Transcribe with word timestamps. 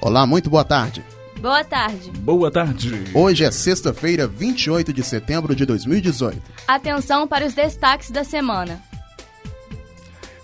Olá, 0.00 0.26
muito 0.26 0.50
boa 0.50 0.64
tarde. 0.64 1.04
Boa 1.40 1.62
tarde. 1.62 2.10
Boa 2.18 2.50
tarde. 2.50 3.04
Hoje 3.14 3.44
é 3.44 3.50
sexta-feira, 3.50 4.26
28 4.26 4.92
de 4.92 5.02
setembro 5.04 5.54
de 5.54 5.64
2018. 5.64 6.42
Atenção 6.66 7.28
para 7.28 7.46
os 7.46 7.54
destaques 7.54 8.10
da 8.10 8.24
semana. 8.24 8.82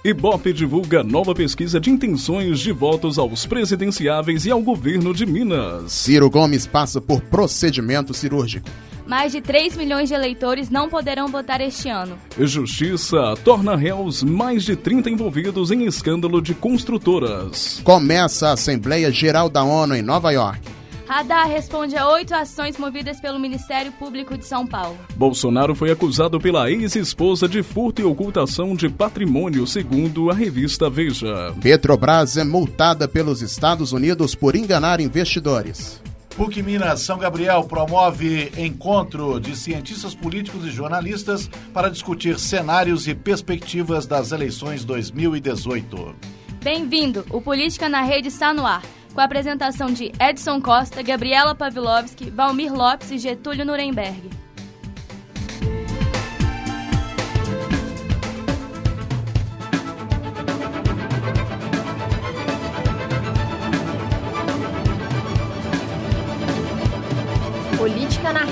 Ibope 0.04 0.52
divulga 0.52 1.02
nova 1.02 1.34
pesquisa 1.34 1.80
de 1.80 1.90
intenções 1.90 2.61
de 2.61 2.70
votos 2.70 3.18
aos 3.18 3.45
presidenciáveis 3.45 4.46
e 4.46 4.52
ao 4.52 4.62
governo 4.62 5.12
de 5.12 5.27
Minas. 5.27 5.90
Ciro 5.90 6.30
Gomes 6.30 6.64
passa 6.64 7.00
por 7.00 7.20
procedimento 7.22 8.14
cirúrgico. 8.14 8.70
Mais 9.07 9.30
de 9.30 9.41
3 9.41 9.77
milhões 9.77 10.09
de 10.09 10.14
eleitores 10.14 10.68
não 10.68 10.89
poderão 10.89 11.29
votar 11.29 11.61
este 11.61 11.89
ano. 11.89 12.18
Justiça 12.39 13.35
torna 13.44 13.76
réus 13.76 14.22
mais 14.22 14.64
de 14.64 14.75
30 14.75 15.08
envolvidos 15.11 15.71
em 15.71 15.85
escândalo 15.85 16.43
de 16.43 16.54
construtoras. 16.54 17.81
Começa 17.84 18.48
a 18.48 18.53
Assembleia 18.53 19.12
Geral 19.12 19.48
da 19.48 19.62
ONU 19.62 19.95
em 19.95 20.03
Nova 20.03 20.32
York. 20.32 20.76
Radar 21.07 21.48
responde 21.48 21.96
a 21.96 22.08
oito 22.08 22.34
ações 22.34 22.76
movidas 22.76 23.21
pelo 23.21 23.39
Ministério 23.39 23.93
Público 23.93 24.36
de 24.36 24.45
São 24.45 24.67
Paulo. 24.67 24.98
Bolsonaro 25.14 25.73
foi 25.73 25.93
acusado 25.93 26.40
pela 26.40 26.68
ex-esposa 26.68 27.48
de 27.48 27.62
furto 27.62 28.03
e 28.03 28.04
ocultação 28.04 28.75
de 28.75 28.89
patrimônio, 28.89 29.64
segundo 29.68 30.32
a 30.32 30.34
revista 30.34 30.90
Veja. 30.90 31.54
Petrobras 31.62 32.36
é 32.36 32.42
multada 32.42 33.06
pelos 33.06 33.41
Estados 33.41 33.92
Unidos 33.92 34.34
por 34.34 34.56
enganar 34.56 35.00
investidores. 35.00 36.03
PUC 36.36 36.62
Minas 36.62 37.00
São 37.00 37.17
Gabriel 37.17 37.64
promove 37.64 38.53
encontro 38.58 39.41
de 39.41 39.56
cientistas 39.56 40.14
políticos 40.14 40.67
e 40.67 40.70
jornalistas 40.70 41.48
para 41.72 41.89
discutir 41.89 42.39
cenários 42.39 43.09
e 43.09 43.14
perspectivas 43.14 44.06
das 44.06 44.33
eleições 44.33 44.84
2018. 44.84 46.14
Bem-vindo! 46.62 47.25
O 47.31 47.41
Política 47.41 47.89
na 47.89 48.03
Rede 48.03 48.29
está 48.29 48.53
no 48.53 48.67
ar, 48.67 48.83
com 49.14 49.20
a 49.23 49.25
apresentação 49.25 49.91
de 49.91 50.12
Edson 50.20 50.61
Costa, 50.61 51.03
Gabriela 51.03 51.55
Pavlovski, 51.55 52.29
Valmir 52.29 52.70
Lopes 52.70 53.11
e 53.11 53.17
Getúlio 53.17 53.64
Nuremberg. 53.64 54.29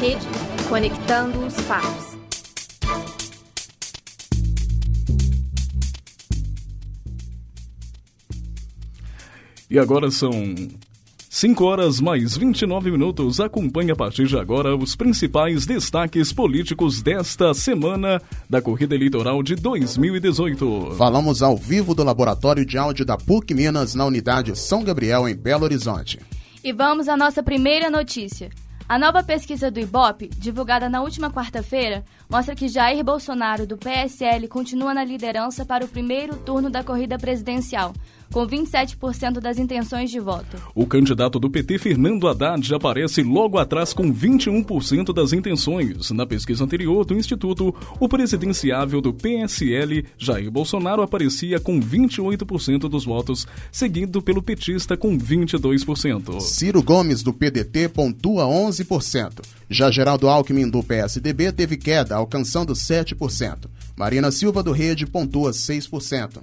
Rede, 0.04 0.26
conectando 0.68 1.46
os 1.46 1.54
fatos. 1.60 2.18
E 9.70 9.78
agora 9.78 10.10
são 10.10 10.30
5 11.30 11.64
horas 11.64 12.02
mais 12.02 12.36
29 12.36 12.90
minutos. 12.90 13.40
Acompanhe 13.40 13.92
a 13.92 13.96
partir 13.96 14.26
de 14.26 14.36
agora 14.36 14.76
os 14.76 14.94
principais 14.94 15.64
destaques 15.64 16.34
políticos 16.34 17.00
desta 17.00 17.54
semana 17.54 18.20
da 18.48 18.60
corrida 18.60 18.94
eleitoral 18.94 19.42
de 19.42 19.54
2018. 19.54 20.96
Falamos 20.98 21.42
ao 21.42 21.56
vivo 21.56 21.94
do 21.94 22.04
Laboratório 22.04 22.66
de 22.66 22.76
Áudio 22.76 23.06
da 23.06 23.16
PUC 23.16 23.54
Minas 23.54 23.94
na 23.94 24.04
unidade 24.04 24.54
São 24.54 24.84
Gabriel, 24.84 25.26
em 25.26 25.34
Belo 25.34 25.64
Horizonte. 25.64 26.20
E 26.62 26.74
vamos 26.74 27.08
à 27.08 27.16
nossa 27.16 27.42
primeira 27.42 27.88
notícia. 27.88 28.50
A 28.86 28.98
nova 28.98 29.22
pesquisa 29.22 29.70
do 29.70 29.80
Ibope, 29.80 30.28
divulgada 30.28 30.90
na 30.90 31.00
última 31.00 31.30
quarta-feira, 31.30 32.04
mostra 32.28 32.54
que 32.54 32.68
Jair 32.68 33.02
Bolsonaro, 33.02 33.66
do 33.66 33.78
PSL, 33.78 34.46
continua 34.46 34.92
na 34.92 35.02
liderança 35.02 35.64
para 35.64 35.86
o 35.86 35.88
primeiro 35.88 36.36
turno 36.36 36.68
da 36.68 36.84
corrida 36.84 37.18
presidencial, 37.18 37.94
com 38.32 38.46
27% 38.46 39.40
das 39.40 39.58
intenções 39.58 40.10
de 40.10 40.20
voto. 40.20 40.56
O 40.74 40.86
candidato 40.86 41.38
do 41.38 41.50
PT, 41.50 41.78
Fernando 41.78 42.28
Haddad, 42.28 42.74
aparece 42.74 43.22
logo 43.22 43.58
atrás 43.58 43.92
com 43.92 44.12
21% 44.12 45.12
das 45.12 45.32
intenções. 45.32 46.10
Na 46.10 46.26
pesquisa 46.26 46.64
anterior 46.64 47.04
do 47.04 47.14
Instituto, 47.14 47.74
o 47.98 48.08
presidenciável 48.08 49.00
do 49.00 49.12
PSL, 49.12 50.04
Jair 50.18 50.50
Bolsonaro, 50.50 51.02
aparecia 51.02 51.60
com 51.60 51.80
28% 51.80 52.88
dos 52.88 53.04
votos, 53.04 53.46
seguido 53.70 54.22
pelo 54.22 54.42
petista 54.42 54.96
com 54.96 55.18
22%. 55.18 56.40
Ciro 56.40 56.82
Gomes, 56.82 57.22
do 57.22 57.32
PDT, 57.32 57.88
pontua 57.88 58.44
11%. 58.44 59.42
Já 59.68 59.90
Geraldo 59.90 60.28
Alckmin, 60.28 60.68
do 60.68 60.82
PSDB, 60.82 61.52
teve 61.52 61.76
queda, 61.76 62.16
alcançando 62.16 62.72
7%. 62.72 63.68
Marina 63.96 64.30
Silva, 64.30 64.62
do 64.62 64.72
Rede, 64.72 65.06
pontua 65.06 65.50
6%. 65.50 66.40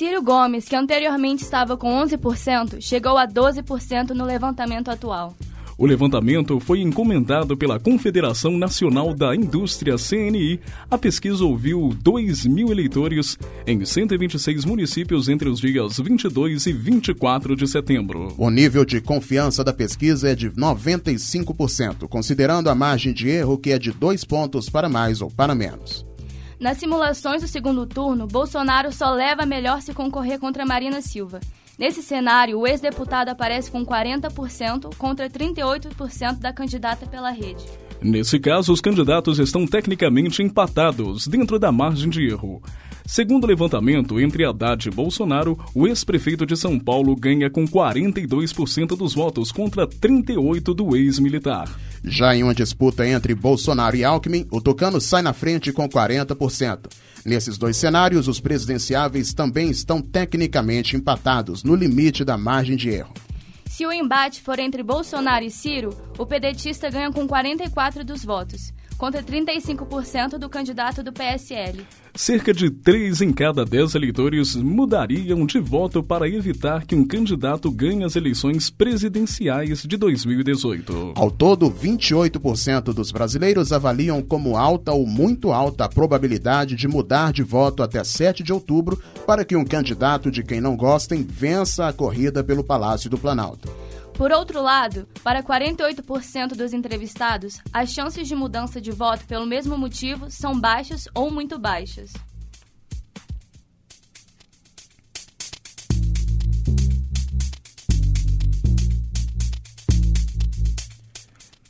Ciro 0.00 0.22
Gomes, 0.22 0.66
que 0.66 0.74
anteriormente 0.74 1.42
estava 1.42 1.76
com 1.76 1.90
11%, 2.02 2.80
chegou 2.80 3.18
a 3.18 3.28
12% 3.28 4.12
no 4.12 4.24
levantamento 4.24 4.88
atual. 4.88 5.36
O 5.76 5.84
levantamento 5.84 6.58
foi 6.58 6.80
encomendado 6.80 7.54
pela 7.54 7.78
Confederação 7.78 8.56
Nacional 8.56 9.12
da 9.12 9.36
Indústria 9.36 9.96
CNI. 9.96 10.58
A 10.90 10.96
pesquisa 10.96 11.44
ouviu 11.44 11.94
2 12.02 12.46
mil 12.46 12.72
eleitores 12.72 13.36
em 13.66 13.84
126 13.84 14.64
municípios 14.64 15.28
entre 15.28 15.50
os 15.50 15.60
dias 15.60 15.98
22 15.98 16.64
e 16.64 16.72
24 16.72 17.54
de 17.54 17.68
setembro. 17.68 18.32
O 18.38 18.48
nível 18.48 18.86
de 18.86 19.02
confiança 19.02 19.62
da 19.62 19.72
pesquisa 19.74 20.30
é 20.30 20.34
de 20.34 20.50
95%, 20.50 22.08
considerando 22.08 22.70
a 22.70 22.74
margem 22.74 23.12
de 23.12 23.28
erro 23.28 23.58
que 23.58 23.70
é 23.70 23.78
de 23.78 23.92
dois 23.92 24.24
pontos 24.24 24.70
para 24.70 24.88
mais 24.88 25.20
ou 25.20 25.30
para 25.30 25.54
menos. 25.54 26.08
Nas 26.60 26.76
simulações 26.76 27.40
do 27.40 27.48
segundo 27.48 27.86
turno, 27.86 28.26
Bolsonaro 28.26 28.92
só 28.92 29.10
leva 29.10 29.46
melhor 29.46 29.80
se 29.80 29.94
concorrer 29.94 30.38
contra 30.38 30.66
Marina 30.66 31.00
Silva. 31.00 31.40
Nesse 31.78 32.02
cenário, 32.02 32.58
o 32.58 32.66
ex-deputado 32.66 33.30
aparece 33.30 33.70
com 33.70 33.82
40% 33.82 34.94
contra 34.96 35.30
38% 35.30 36.38
da 36.38 36.52
candidata 36.52 37.06
pela 37.06 37.30
rede. 37.30 37.64
Nesse 38.02 38.38
caso, 38.38 38.74
os 38.74 38.80
candidatos 38.82 39.38
estão 39.38 39.66
tecnicamente 39.66 40.42
empatados, 40.42 41.26
dentro 41.26 41.58
da 41.58 41.72
margem 41.72 42.10
de 42.10 42.28
erro. 42.28 42.62
Segundo 43.06 43.44
o 43.44 43.46
levantamento 43.46 44.20
entre 44.20 44.44
Haddad 44.44 44.86
e 44.86 44.90
Bolsonaro, 44.90 45.58
o 45.74 45.86
ex-prefeito 45.86 46.44
de 46.44 46.58
São 46.58 46.78
Paulo 46.78 47.16
ganha 47.16 47.48
com 47.48 47.66
42% 47.66 48.88
dos 48.88 49.14
votos 49.14 49.50
contra 49.50 49.86
38% 49.86 50.74
do 50.74 50.94
ex-militar. 50.94 51.68
Já 52.02 52.34
em 52.34 52.42
uma 52.42 52.54
disputa 52.54 53.06
entre 53.06 53.34
Bolsonaro 53.34 53.94
e 53.96 54.04
Alckmin, 54.04 54.46
o 54.50 54.60
Tocano 54.60 55.00
sai 55.00 55.22
na 55.22 55.32
frente 55.32 55.72
com 55.72 55.88
40%. 55.88 56.90
Nesses 57.24 57.58
dois 57.58 57.76
cenários, 57.76 58.26
os 58.26 58.40
presidenciáveis 58.40 59.34
também 59.34 59.70
estão 59.70 60.00
tecnicamente 60.00 60.96
empatados, 60.96 61.62
no 61.62 61.74
limite 61.74 62.24
da 62.24 62.38
margem 62.38 62.76
de 62.76 62.88
erro. 62.88 63.12
Se 63.66 63.86
o 63.86 63.92
embate 63.92 64.42
for 64.42 64.58
entre 64.58 64.82
Bolsonaro 64.82 65.44
e 65.44 65.50
Ciro, 65.50 65.96
o 66.18 66.26
pedetista 66.26 66.90
ganha 66.90 67.12
com 67.12 67.28
44% 67.28 68.02
dos 68.02 68.24
votos, 68.24 68.72
contra 69.00 69.22
35% 69.22 70.36
do 70.36 70.46
candidato 70.50 71.02
do 71.02 71.10
PSL. 71.10 71.86
Cerca 72.14 72.52
de 72.52 72.68
3 72.68 73.22
em 73.22 73.32
cada 73.32 73.64
10 73.64 73.94
eleitores 73.94 74.54
mudariam 74.54 75.46
de 75.46 75.58
voto 75.58 76.02
para 76.02 76.28
evitar 76.28 76.84
que 76.84 76.94
um 76.94 77.06
candidato 77.06 77.70
ganhe 77.70 78.04
as 78.04 78.14
eleições 78.14 78.68
presidenciais 78.68 79.84
de 79.84 79.96
2018. 79.96 81.14
Ao 81.16 81.30
todo, 81.30 81.70
28% 81.70 82.92
dos 82.92 83.10
brasileiros 83.10 83.72
avaliam 83.72 84.20
como 84.20 84.54
alta 84.54 84.92
ou 84.92 85.06
muito 85.06 85.50
alta 85.50 85.86
a 85.86 85.88
probabilidade 85.88 86.76
de 86.76 86.86
mudar 86.86 87.32
de 87.32 87.42
voto 87.42 87.82
até 87.82 88.04
7 88.04 88.42
de 88.42 88.52
outubro 88.52 89.02
para 89.26 89.46
que 89.46 89.56
um 89.56 89.64
candidato 89.64 90.30
de 90.30 90.42
quem 90.42 90.60
não 90.60 90.76
gostem 90.76 91.22
vença 91.26 91.88
a 91.88 91.92
corrida 91.92 92.44
pelo 92.44 92.62
Palácio 92.62 93.08
do 93.08 93.16
Planalto. 93.16 93.72
Por 94.20 94.32
outro 94.32 94.60
lado, 94.60 95.08
para 95.24 95.42
48% 95.42 96.48
dos 96.48 96.74
entrevistados, 96.74 97.58
as 97.72 97.88
chances 97.88 98.28
de 98.28 98.34
mudança 98.34 98.78
de 98.78 98.90
voto 98.90 99.24
pelo 99.24 99.46
mesmo 99.46 99.78
motivo 99.78 100.30
são 100.30 100.60
baixas 100.60 101.08
ou 101.14 101.30
muito 101.30 101.58
baixas. 101.58 102.12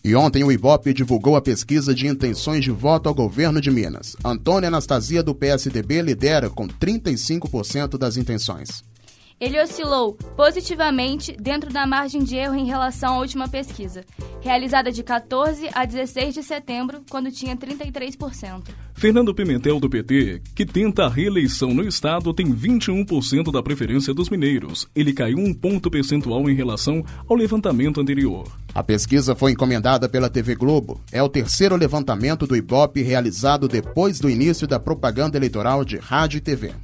E 0.02 0.12
ontem 0.17 0.43
o 0.43 0.50
Ibope 0.50 0.93
divulgou 0.93 1.37
a 1.37 1.41
pesquisa 1.41 1.94
de 1.94 2.08
intenções 2.08 2.64
de 2.64 2.73
voto 2.73 3.08
ao 3.08 3.14
governo 3.14 3.61
de 3.61 3.70
Minas. 3.70 4.17
Antônia 4.25 4.67
Anastasia, 4.67 5.23
do 5.23 5.37
PSDB, 5.37 6.02
lidera 6.02 6.50
com 6.50 6.67
35% 6.67 7.97
das 7.97 8.17
intenções. 8.17 8.89
Ele 9.40 9.58
oscilou 9.58 10.19
positivamente 10.37 11.34
dentro 11.40 11.72
da 11.72 11.87
margem 11.87 12.22
de 12.22 12.37
erro 12.37 12.56
em 12.56 12.66
relação 12.66 13.14
à 13.14 13.19
última 13.20 13.48
pesquisa, 13.48 14.04
realizada 14.42 14.92
de 14.92 15.02
14 15.02 15.66
a 15.72 15.87
16 15.87 16.34
de 16.34 16.42
setembro, 16.42 17.00
quando 17.08 17.32
tinha 17.32 17.56
33%. 17.56 18.64
Fernando 18.92 19.34
Pimentel, 19.34 19.81
do 19.81 19.88
PT, 19.88 20.42
que 20.54 20.66
tenta 20.66 21.06
a 21.06 21.08
reeleição 21.08 21.72
no 21.72 21.82
estado, 21.88 22.34
tem 22.34 22.54
21% 22.54 23.50
da 23.50 23.62
preferência 23.62 24.12
dos 24.12 24.28
mineiros. 24.28 24.87
Ele 24.94 25.14
caiu 25.14 25.38
um 25.38 25.54
ponto 25.54 25.90
percentual 25.90 26.50
em 26.50 26.54
relação 26.54 27.02
ao 27.26 27.34
levantamento 27.34 27.98
anterior. 27.98 28.46
A 28.75 28.82
pesquisa 28.82 29.34
foi 29.34 29.52
encomendada 29.52 30.06
pela 30.06 30.28
TV 30.28 30.54
Globo. 30.54 31.00
É 31.10 31.22
o 31.22 31.31
terceiro 31.31 31.76
levantamento 31.76 32.46
do 32.46 32.54
Ibope 32.54 33.00
realizado 33.00 33.66
depois 33.69 34.20
do 34.20 34.28
início 34.28 34.66
da 34.66 34.78
propaganda 34.78 35.38
eleitoral 35.38 35.82
de 35.82 35.96
rádio 35.96 36.37
e 36.37 36.40
TV. 36.42 36.75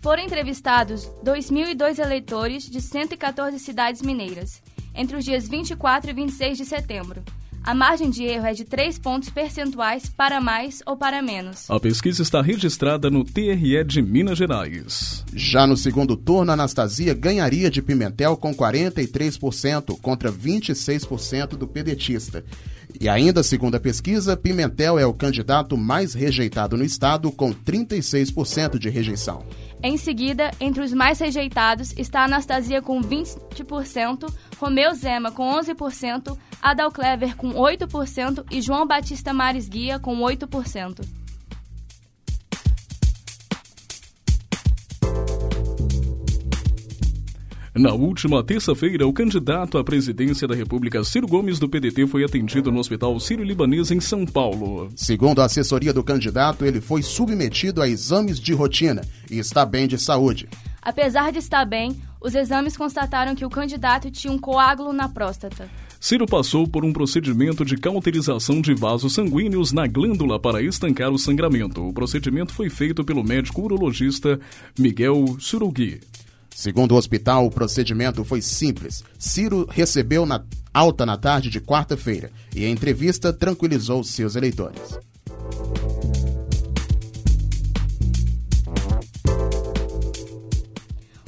Foram 0.00 0.22
entrevistados 0.22 1.10
2.002 1.24 1.98
eleitores 1.98 2.70
de 2.70 2.80
114 2.80 3.58
cidades 3.58 4.00
mineiras, 4.00 4.62
entre 4.94 5.16
os 5.16 5.24
dias 5.24 5.48
24 5.48 6.10
e 6.10 6.14
26 6.14 6.58
de 6.58 6.64
setembro. 6.64 7.22
A 7.64 7.74
margem 7.74 8.08
de 8.08 8.24
erro 8.24 8.46
é 8.46 8.54
de 8.54 8.64
3 8.64 8.98
pontos 8.98 9.28
percentuais 9.28 10.08
para 10.08 10.40
mais 10.40 10.80
ou 10.86 10.96
para 10.96 11.20
menos. 11.20 11.68
A 11.68 11.80
pesquisa 11.80 12.22
está 12.22 12.40
registrada 12.40 13.10
no 13.10 13.24
TRE 13.24 13.84
de 13.84 14.00
Minas 14.00 14.38
Gerais. 14.38 15.24
Já 15.34 15.66
no 15.66 15.76
segundo 15.76 16.16
turno, 16.16 16.52
Anastasia 16.52 17.12
ganharia 17.12 17.68
de 17.68 17.82
Pimentel 17.82 18.36
com 18.36 18.54
43% 18.54 20.00
contra 20.00 20.32
26% 20.32 21.48
do 21.56 21.66
pedetista. 21.66 22.44
E 23.00 23.08
ainda, 23.08 23.42
segundo 23.42 23.76
a 23.76 23.80
pesquisa, 23.80 24.36
Pimentel 24.36 24.98
é 24.98 25.06
o 25.06 25.14
candidato 25.14 25.76
mais 25.76 26.14
rejeitado 26.14 26.76
no 26.76 26.84
estado, 26.84 27.30
com 27.30 27.52
36% 27.52 28.78
de 28.78 28.88
rejeição. 28.88 29.44
Em 29.82 29.96
seguida, 29.96 30.50
entre 30.60 30.82
os 30.82 30.92
mais 30.92 31.20
rejeitados 31.20 31.92
está 31.96 32.24
Anastasia 32.24 32.82
com 32.82 33.00
20%, 33.00 34.32
Romeu 34.58 34.94
Zema 34.94 35.30
com 35.30 35.52
11%, 35.52 36.36
Adal 36.60 36.90
Clever 36.90 37.36
com 37.36 37.52
8% 37.52 38.44
e 38.50 38.60
João 38.60 38.86
Batista 38.86 39.32
Mares 39.32 39.68
Guia 39.68 39.98
com 39.98 40.18
8%. 40.18 41.17
Na 47.78 47.92
última 47.92 48.42
terça-feira, 48.42 49.06
o 49.06 49.12
candidato 49.12 49.78
à 49.78 49.84
presidência 49.84 50.48
da 50.48 50.54
República, 50.56 51.04
Ciro 51.04 51.28
Gomes, 51.28 51.60
do 51.60 51.68
PDT, 51.68 52.08
foi 52.08 52.24
atendido 52.24 52.72
no 52.72 52.80
Hospital 52.80 53.20
Sírio-Libanês, 53.20 53.92
em 53.92 54.00
São 54.00 54.26
Paulo. 54.26 54.88
Segundo 54.96 55.40
a 55.40 55.44
assessoria 55.44 55.92
do 55.92 56.02
candidato, 56.02 56.64
ele 56.64 56.80
foi 56.80 57.04
submetido 57.04 57.80
a 57.80 57.88
exames 57.88 58.40
de 58.40 58.52
rotina 58.52 59.02
e 59.30 59.38
está 59.38 59.64
bem 59.64 59.86
de 59.86 59.96
saúde. 59.96 60.48
Apesar 60.82 61.30
de 61.30 61.38
estar 61.38 61.64
bem, 61.64 61.96
os 62.20 62.34
exames 62.34 62.76
constataram 62.76 63.36
que 63.36 63.44
o 63.44 63.50
candidato 63.50 64.10
tinha 64.10 64.32
um 64.32 64.38
coágulo 64.40 64.92
na 64.92 65.08
próstata. 65.08 65.70
Ciro 66.00 66.26
passou 66.26 66.66
por 66.66 66.84
um 66.84 66.92
procedimento 66.92 67.64
de 67.64 67.76
cauterização 67.76 68.60
de 68.60 68.74
vasos 68.74 69.14
sanguíneos 69.14 69.70
na 69.70 69.86
glândula 69.86 70.40
para 70.40 70.60
estancar 70.60 71.10
o 71.10 71.18
sangramento. 71.18 71.86
O 71.86 71.92
procedimento 71.92 72.52
foi 72.52 72.68
feito 72.68 73.04
pelo 73.04 73.22
médico 73.22 73.62
urologista 73.62 74.40
Miguel 74.76 75.36
Surugui. 75.38 76.00
Segundo 76.58 76.90
o 76.90 76.96
hospital, 76.96 77.46
o 77.46 77.52
procedimento 77.52 78.24
foi 78.24 78.42
simples. 78.42 79.04
Ciro 79.16 79.64
recebeu 79.70 80.26
na 80.26 80.44
alta 80.74 81.06
na 81.06 81.16
tarde 81.16 81.50
de 81.50 81.60
quarta-feira 81.60 82.32
e 82.52 82.64
a 82.64 82.68
entrevista 82.68 83.32
tranquilizou 83.32 84.02
seus 84.02 84.34
eleitores. 84.34 84.98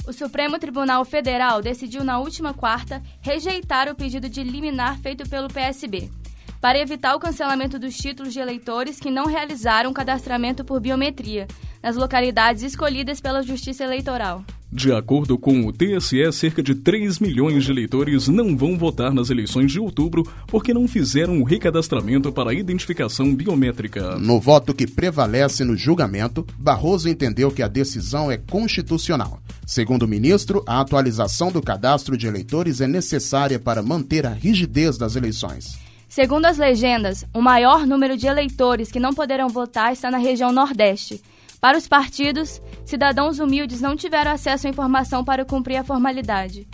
O 0.05 0.11
Supremo 0.11 0.59
Tribunal 0.59 1.05
Federal 1.05 1.61
decidiu 1.61 2.03
na 2.03 2.19
última 2.19 2.53
quarta 2.53 3.01
rejeitar 3.21 3.87
o 3.87 3.95
pedido 3.95 4.27
de 4.27 4.43
liminar 4.43 4.99
feito 4.99 5.23
pelo 5.29 5.47
PSB, 5.47 6.11
para 6.59 6.77
evitar 6.77 7.15
o 7.15 7.19
cancelamento 7.21 7.79
dos 7.79 7.95
títulos 7.95 8.33
de 8.33 8.41
eleitores 8.41 8.99
que 8.99 9.09
não 9.09 9.27
realizaram 9.27 9.93
cadastramento 9.93 10.65
por 10.65 10.81
biometria 10.81 11.47
nas 11.81 11.95
localidades 11.95 12.63
escolhidas 12.63 13.21
pela 13.21 13.41
Justiça 13.41 13.85
Eleitoral. 13.85 14.43
De 14.73 14.93
acordo 14.93 15.37
com 15.37 15.65
o 15.65 15.73
TSE, 15.73 16.31
cerca 16.31 16.63
de 16.63 16.73
3 16.73 17.19
milhões 17.19 17.65
de 17.65 17.71
eleitores 17.71 18.29
não 18.29 18.55
vão 18.55 18.77
votar 18.77 19.13
nas 19.13 19.29
eleições 19.29 19.69
de 19.69 19.81
outubro 19.81 20.23
porque 20.47 20.73
não 20.73 20.87
fizeram 20.87 21.41
o 21.41 21.43
recadastramento 21.43 22.31
para 22.31 22.51
a 22.51 22.53
identificação 22.53 23.35
biométrica. 23.35 24.17
No 24.17 24.39
voto 24.39 24.73
que 24.73 24.87
prevalece 24.87 25.65
no 25.65 25.75
julgamento, 25.75 26.47
Barroso 26.57 27.09
entendeu 27.09 27.51
que 27.51 27.61
a 27.61 27.67
decisão 27.67 28.31
é 28.31 28.37
constitucional. 28.37 29.41
Segundo 29.67 30.03
o 30.03 30.07
ministro, 30.07 30.63
a 30.65 30.79
atualização 30.79 31.51
do 31.51 31.61
cadastro 31.61 32.15
de 32.15 32.27
eleitores 32.27 32.79
é 32.79 32.87
necessária 32.87 33.59
para 33.59 33.83
manter 33.83 34.25
a 34.25 34.31
rigidez 34.31 34.97
das 34.97 35.17
eleições. 35.17 35.77
Segundo 36.07 36.45
as 36.45 36.57
legendas, 36.57 37.25
o 37.33 37.41
maior 37.41 37.85
número 37.85 38.15
de 38.15 38.27
eleitores 38.27 38.89
que 38.89 39.01
não 39.01 39.13
poderão 39.13 39.49
votar 39.49 39.91
está 39.91 40.09
na 40.09 40.17
região 40.17 40.51
Nordeste. 40.53 41.21
Para 41.61 41.77
os 41.77 41.87
partidos, 41.87 42.59
cidadãos 42.83 43.37
humildes 43.37 43.81
não 43.81 43.95
tiveram 43.95 44.31
acesso 44.31 44.65
à 44.65 44.69
informação 44.71 45.23
para 45.23 45.45
cumprir 45.45 45.77
a 45.77 45.83
formalidade. 45.83 46.67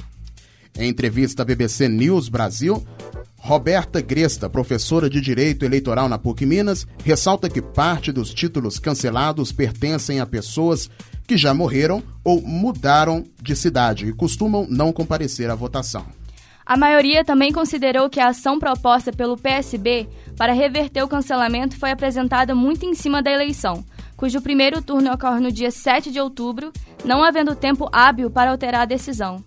Em 0.79 0.87
entrevista 0.87 1.41
à 1.41 1.45
BBC 1.45 1.89
News 1.89 2.29
Brasil, 2.29 2.81
Roberta 3.37 3.99
Gresta, 3.99 4.49
professora 4.49 5.09
de 5.09 5.19
Direito 5.19 5.65
Eleitoral 5.65 6.07
na 6.07 6.17
PUC 6.17 6.45
Minas, 6.45 6.87
ressalta 7.03 7.49
que 7.49 7.61
parte 7.61 8.13
dos 8.13 8.33
títulos 8.33 8.79
cancelados 8.79 9.51
pertencem 9.51 10.21
a 10.21 10.25
pessoas 10.25 10.89
que 11.27 11.35
já 11.35 11.53
morreram 11.53 12.01
ou 12.23 12.41
mudaram 12.41 13.25
de 13.41 13.57
cidade 13.57 14.07
e 14.07 14.13
costumam 14.13 14.65
não 14.69 14.93
comparecer 14.93 15.49
à 15.49 15.55
votação. 15.55 16.05
A 16.65 16.77
maioria 16.77 17.25
também 17.25 17.51
considerou 17.51 18.09
que 18.09 18.21
a 18.21 18.29
ação 18.29 18.57
proposta 18.57 19.11
pelo 19.11 19.37
PSB 19.37 20.07
para 20.37 20.53
reverter 20.53 21.03
o 21.03 21.09
cancelamento 21.09 21.77
foi 21.77 21.91
apresentada 21.91 22.55
muito 22.55 22.85
em 22.85 22.95
cima 22.95 23.21
da 23.21 23.31
eleição 23.31 23.83
cujo 24.17 24.41
primeiro 24.41 24.81
turno 24.81 25.13
ocorre 25.13 25.39
no 25.39 25.51
dia 25.51 25.69
7 25.69 26.11
de 26.11 26.19
outubro, 26.19 26.73
não 27.05 27.23
havendo 27.23 27.55
tempo 27.55 27.87
hábil 27.91 28.31
para 28.31 28.49
alterar 28.49 28.81
a 28.81 28.85
decisão. 28.85 29.45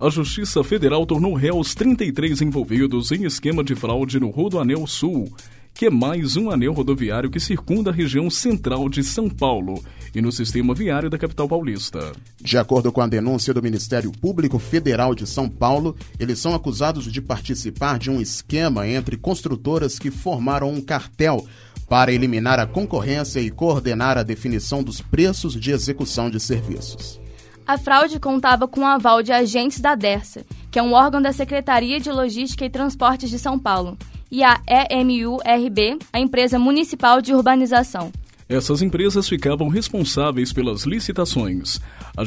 A 0.00 0.08
Justiça 0.08 0.62
Federal 0.62 1.04
tornou 1.04 1.34
réus 1.34 1.74
33 1.74 2.42
envolvidos 2.42 3.10
em 3.10 3.24
esquema 3.24 3.64
de 3.64 3.74
fraude 3.74 4.20
no 4.20 4.30
Rodoanel 4.30 4.86
Sul 4.86 5.34
que 5.74 5.86
é 5.86 5.90
mais 5.90 6.36
um 6.36 6.50
anel 6.50 6.72
rodoviário 6.72 7.28
que 7.28 7.40
circunda 7.40 7.90
a 7.90 7.92
região 7.92 8.30
central 8.30 8.88
de 8.88 9.02
São 9.02 9.28
Paulo 9.28 9.82
e 10.14 10.22
no 10.22 10.30
sistema 10.30 10.74
viário 10.74 11.10
da 11.10 11.18
capital 11.18 11.48
paulista. 11.48 12.12
De 12.40 12.56
acordo 12.56 12.92
com 12.92 13.00
a 13.00 13.06
denúncia 13.06 13.52
do 13.52 13.62
Ministério 13.62 14.12
Público 14.12 14.58
Federal 14.58 15.14
de 15.14 15.26
São 15.26 15.48
Paulo, 15.48 15.96
eles 16.18 16.38
são 16.38 16.54
acusados 16.54 17.10
de 17.10 17.20
participar 17.20 17.98
de 17.98 18.10
um 18.10 18.20
esquema 18.20 18.86
entre 18.86 19.16
construtoras 19.16 19.98
que 19.98 20.10
formaram 20.10 20.70
um 20.70 20.80
cartel 20.80 21.44
para 21.88 22.12
eliminar 22.12 22.58
a 22.58 22.66
concorrência 22.66 23.40
e 23.40 23.50
coordenar 23.50 24.16
a 24.16 24.22
definição 24.22 24.82
dos 24.82 25.00
preços 25.00 25.54
de 25.54 25.70
execução 25.70 26.30
de 26.30 26.40
serviços. 26.40 27.20
A 27.66 27.78
fraude 27.78 28.20
contava 28.20 28.68
com 28.68 28.82
o 28.82 28.86
aval 28.86 29.22
de 29.22 29.32
agentes 29.32 29.80
da 29.80 29.94
DERSA, 29.94 30.44
que 30.70 30.78
é 30.78 30.82
um 30.82 30.92
órgão 30.92 31.20
da 31.20 31.32
Secretaria 31.32 31.98
de 31.98 32.10
Logística 32.10 32.64
e 32.64 32.70
Transportes 32.70 33.30
de 33.30 33.38
São 33.38 33.58
Paulo, 33.58 33.96
e 34.30 34.42
a 34.42 34.60
EMURB, 34.90 35.98
a 36.12 36.20
empresa 36.20 36.58
municipal 36.58 37.22
de 37.22 37.32
urbanização. 37.32 38.12
Essas 38.48 38.82
empresas 38.82 39.28
ficavam 39.28 39.68
responsáveis 39.68 40.52
pelas 40.52 40.84
licitações. 40.84 41.80
A, 42.16 42.22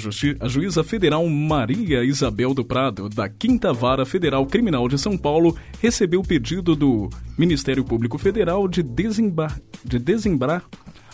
a 0.45 0.47
juíza 0.47 0.83
federal 0.83 1.27
Maria 1.27 2.03
Isabel 2.03 2.53
do 2.53 2.65
Prado, 2.65 3.07
da 3.07 3.29
Quinta 3.29 3.71
Vara 3.71 4.05
Federal 4.05 4.45
Criminal 4.45 4.87
de 4.87 4.97
São 4.97 5.17
Paulo, 5.17 5.55
recebeu 5.79 6.21
o 6.21 6.27
pedido 6.27 6.75
do 6.75 7.09
Ministério 7.37 7.83
Público 7.83 8.17
Federal 8.17 8.67
de, 8.67 8.81
desembar- 8.81 9.61
de 9.85 9.99
desembrar 9.99 10.63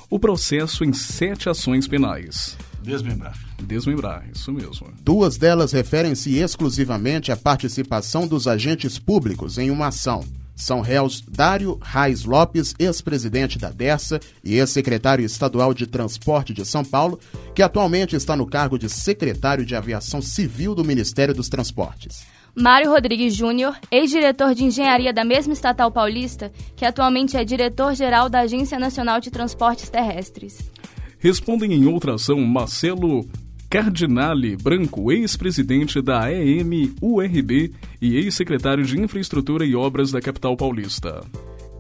o 0.10 0.20
processo 0.20 0.84
em 0.86 0.94
sete 0.94 1.50
ações 1.50 1.88
penais. 1.88 2.58
Desmembrar. 2.82 3.38
Desmembrar, 3.62 4.26
isso 4.34 4.52
mesmo. 4.52 4.94
Duas 5.02 5.38
delas 5.38 5.72
referem-se 5.72 6.38
exclusivamente 6.38 7.32
à 7.32 7.36
participação 7.38 8.28
dos 8.28 8.48
agentes 8.48 9.00
públicos 9.00 9.58
em 9.58 9.72
uma 9.72 9.88
ação. 9.88 10.24
São 10.56 10.82
réus 10.82 11.24
Dário 11.28 11.80
Reis 11.82 12.26
Lopes, 12.26 12.74
ex-presidente 12.78 13.58
da 13.58 13.70
DERSA 13.70 14.20
e 14.44 14.56
ex-secretário 14.56 15.26
estadual 15.26 15.74
de 15.74 15.88
Transporte 15.88 16.54
de 16.54 16.66
São 16.66 16.86
Paulo, 16.86 17.20
que 17.56 17.64
atualmente 17.64 18.16
está 18.16 18.36
no 18.36 18.46
cargo 18.46 18.78
de 18.78 18.90
secretário 18.90 19.66
de 19.66 19.76
Aviação 19.76 20.22
Civil 20.22 20.76
do 20.76 20.86
Ministério 20.86 21.34
dos 21.34 21.50
Transportes. 21.50 22.26
Mário 22.56 22.92
Rodrigues 22.92 23.34
Júnior, 23.34 23.76
ex-diretor 23.90 24.54
de 24.54 24.64
engenharia 24.64 25.12
da 25.12 25.26
mesma 25.26 25.54
estatal 25.54 25.92
paulista, 25.92 26.52
que 26.76 26.86
atualmente 26.86 27.36
é 27.36 27.44
diretor-geral 27.44 28.30
da 28.30 28.42
Agência 28.42 28.78
Nacional 28.78 29.20
de 29.20 29.32
Transportes 29.32 29.90
Terrestres. 29.90 30.72
Respondem 31.18 31.74
em 31.74 31.88
outra 31.88 32.14
ação 32.14 32.40
Marcelo 32.42 33.28
Cardinale 33.74 34.56
Branco, 34.56 35.12
ex-presidente 35.12 36.00
da 36.00 36.32
EMURB 36.32 37.74
e 38.00 38.18
ex-secretário 38.18 38.86
de 38.86 39.02
Infraestrutura 39.02 39.66
e 39.66 39.76
Obras 39.76 40.12
da 40.12 40.22
capital 40.22 40.56
paulista. 40.56 41.26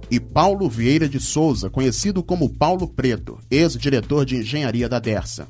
e 0.10 0.20
Paulo 0.20 0.68
Vieira 0.68 1.08
de 1.08 1.20
Souza, 1.20 1.70
conhecido 1.70 2.24
como 2.24 2.50
Paulo 2.50 2.88
Preto, 2.88 3.38
ex-diretor 3.50 4.26
de 4.26 4.38
engenharia 4.38 4.90
da 4.90 4.98
Dersa. 4.98 5.48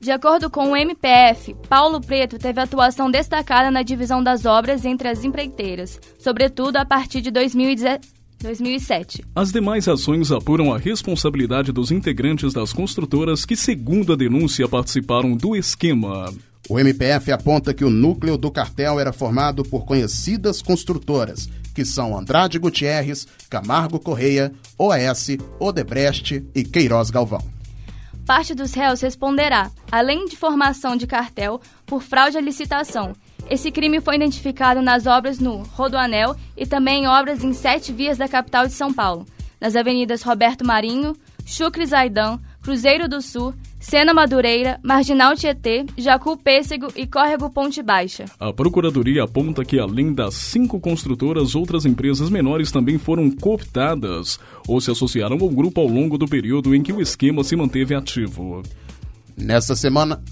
De 0.00 0.10
acordo 0.10 0.50
com 0.50 0.72
o 0.72 0.76
MPF, 0.76 1.54
Paulo 1.68 2.00
Preto 2.00 2.36
teve 2.36 2.60
atuação 2.60 3.08
destacada 3.08 3.70
na 3.70 3.84
divisão 3.84 4.24
das 4.24 4.44
obras 4.44 4.84
entre 4.84 5.06
as 5.06 5.22
empreiteiras, 5.22 6.00
sobretudo 6.18 6.78
a 6.78 6.84
partir 6.84 7.20
de 7.20 7.30
2007. 8.44 9.24
As 9.34 9.50
demais 9.50 9.88
ações 9.88 10.30
apuram 10.30 10.72
a 10.72 10.78
responsabilidade 10.78 11.72
dos 11.72 11.90
integrantes 11.90 12.52
das 12.52 12.72
construtoras 12.72 13.44
que, 13.44 13.56
segundo 13.56 14.12
a 14.12 14.16
denúncia, 14.16 14.68
participaram 14.68 15.34
do 15.34 15.56
esquema. 15.56 16.32
O 16.68 16.78
MPF 16.78 17.32
aponta 17.32 17.74
que 17.74 17.84
o 17.84 17.90
núcleo 17.90 18.38
do 18.38 18.50
cartel 18.50 19.00
era 19.00 19.12
formado 19.12 19.64
por 19.64 19.84
conhecidas 19.84 20.62
construtoras, 20.62 21.48
que 21.74 21.84
são 21.84 22.16
Andrade 22.16 22.58
Gutierrez, 22.58 23.26
Camargo 23.50 23.98
Correia, 23.98 24.52
OAS, 24.78 25.28
Odebrecht 25.58 26.44
e 26.54 26.64
Queiroz 26.64 27.10
Galvão. 27.10 27.42
Parte 28.26 28.54
dos 28.54 28.72
réus 28.72 29.02
responderá, 29.02 29.70
além 29.92 30.24
de 30.26 30.36
formação 30.36 30.96
de 30.96 31.06
cartel, 31.06 31.60
por 31.84 32.02
fraude 32.02 32.38
à 32.38 32.40
licitação. 32.40 33.14
Esse 33.50 33.70
crime 33.70 34.00
foi 34.00 34.16
identificado 34.16 34.80
nas 34.80 35.06
obras 35.06 35.38
no 35.38 35.58
Rodoanel 35.58 36.34
e 36.56 36.66
também 36.66 37.04
em 37.04 37.06
obras 37.06 37.44
em 37.44 37.52
sete 37.52 37.92
vias 37.92 38.16
da 38.16 38.28
capital 38.28 38.66
de 38.66 38.72
São 38.72 38.92
Paulo, 38.92 39.26
nas 39.60 39.76
avenidas 39.76 40.22
Roberto 40.22 40.66
Marinho, 40.66 41.14
Chucre 41.44 41.84
Zaidan, 41.84 42.38
Cruzeiro 42.62 43.06
do 43.06 43.20
Sul, 43.20 43.54
Sena 43.78 44.14
Madureira, 44.14 44.80
Marginal 44.82 45.36
Tietê, 45.36 45.84
Jacu 45.98 46.38
Pêssego 46.38 46.88
e 46.96 47.06
Córrego 47.06 47.50
Ponte 47.50 47.82
Baixa. 47.82 48.24
A 48.40 48.50
Procuradoria 48.50 49.24
aponta 49.24 49.62
que, 49.62 49.78
além 49.78 50.14
das 50.14 50.32
cinco 50.34 50.80
construtoras, 50.80 51.54
outras 51.54 51.84
empresas 51.84 52.30
menores 52.30 52.72
também 52.72 52.96
foram 52.96 53.30
cooptadas 53.30 54.40
ou 54.66 54.80
se 54.80 54.90
associaram 54.90 55.36
ao 55.38 55.50
grupo 55.50 55.82
ao 55.82 55.86
longo 55.86 56.16
do 56.16 56.26
período 56.26 56.74
em 56.74 56.82
que 56.82 56.94
o 56.94 57.02
esquema 57.02 57.44
se 57.44 57.54
manteve 57.54 57.94
ativo. 57.94 58.62
Nesta 59.36 59.76
semana. 59.76 60.22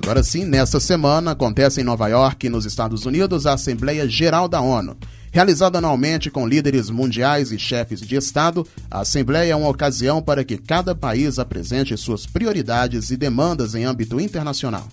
Agora 0.00 0.22
sim, 0.22 0.44
nesta 0.44 0.78
semana 0.78 1.32
acontece 1.32 1.80
em 1.80 1.84
Nova 1.84 2.06
York, 2.06 2.48
nos 2.48 2.64
Estados 2.64 3.04
Unidos, 3.04 3.46
a 3.46 3.54
Assembleia 3.54 4.08
Geral 4.08 4.46
da 4.46 4.60
ONU. 4.60 4.96
Realizada 5.32 5.78
anualmente 5.78 6.30
com 6.30 6.46
líderes 6.46 6.88
mundiais 6.88 7.50
e 7.50 7.58
chefes 7.58 8.00
de 8.00 8.14
Estado, 8.14 8.64
a 8.88 9.00
Assembleia 9.00 9.52
é 9.52 9.56
uma 9.56 9.68
ocasião 9.68 10.22
para 10.22 10.44
que 10.44 10.56
cada 10.56 10.94
país 10.94 11.40
apresente 11.40 11.96
suas 11.96 12.26
prioridades 12.26 13.10
e 13.10 13.16
demandas 13.16 13.74
em 13.74 13.84
âmbito 13.84 14.20
internacional. 14.20 14.86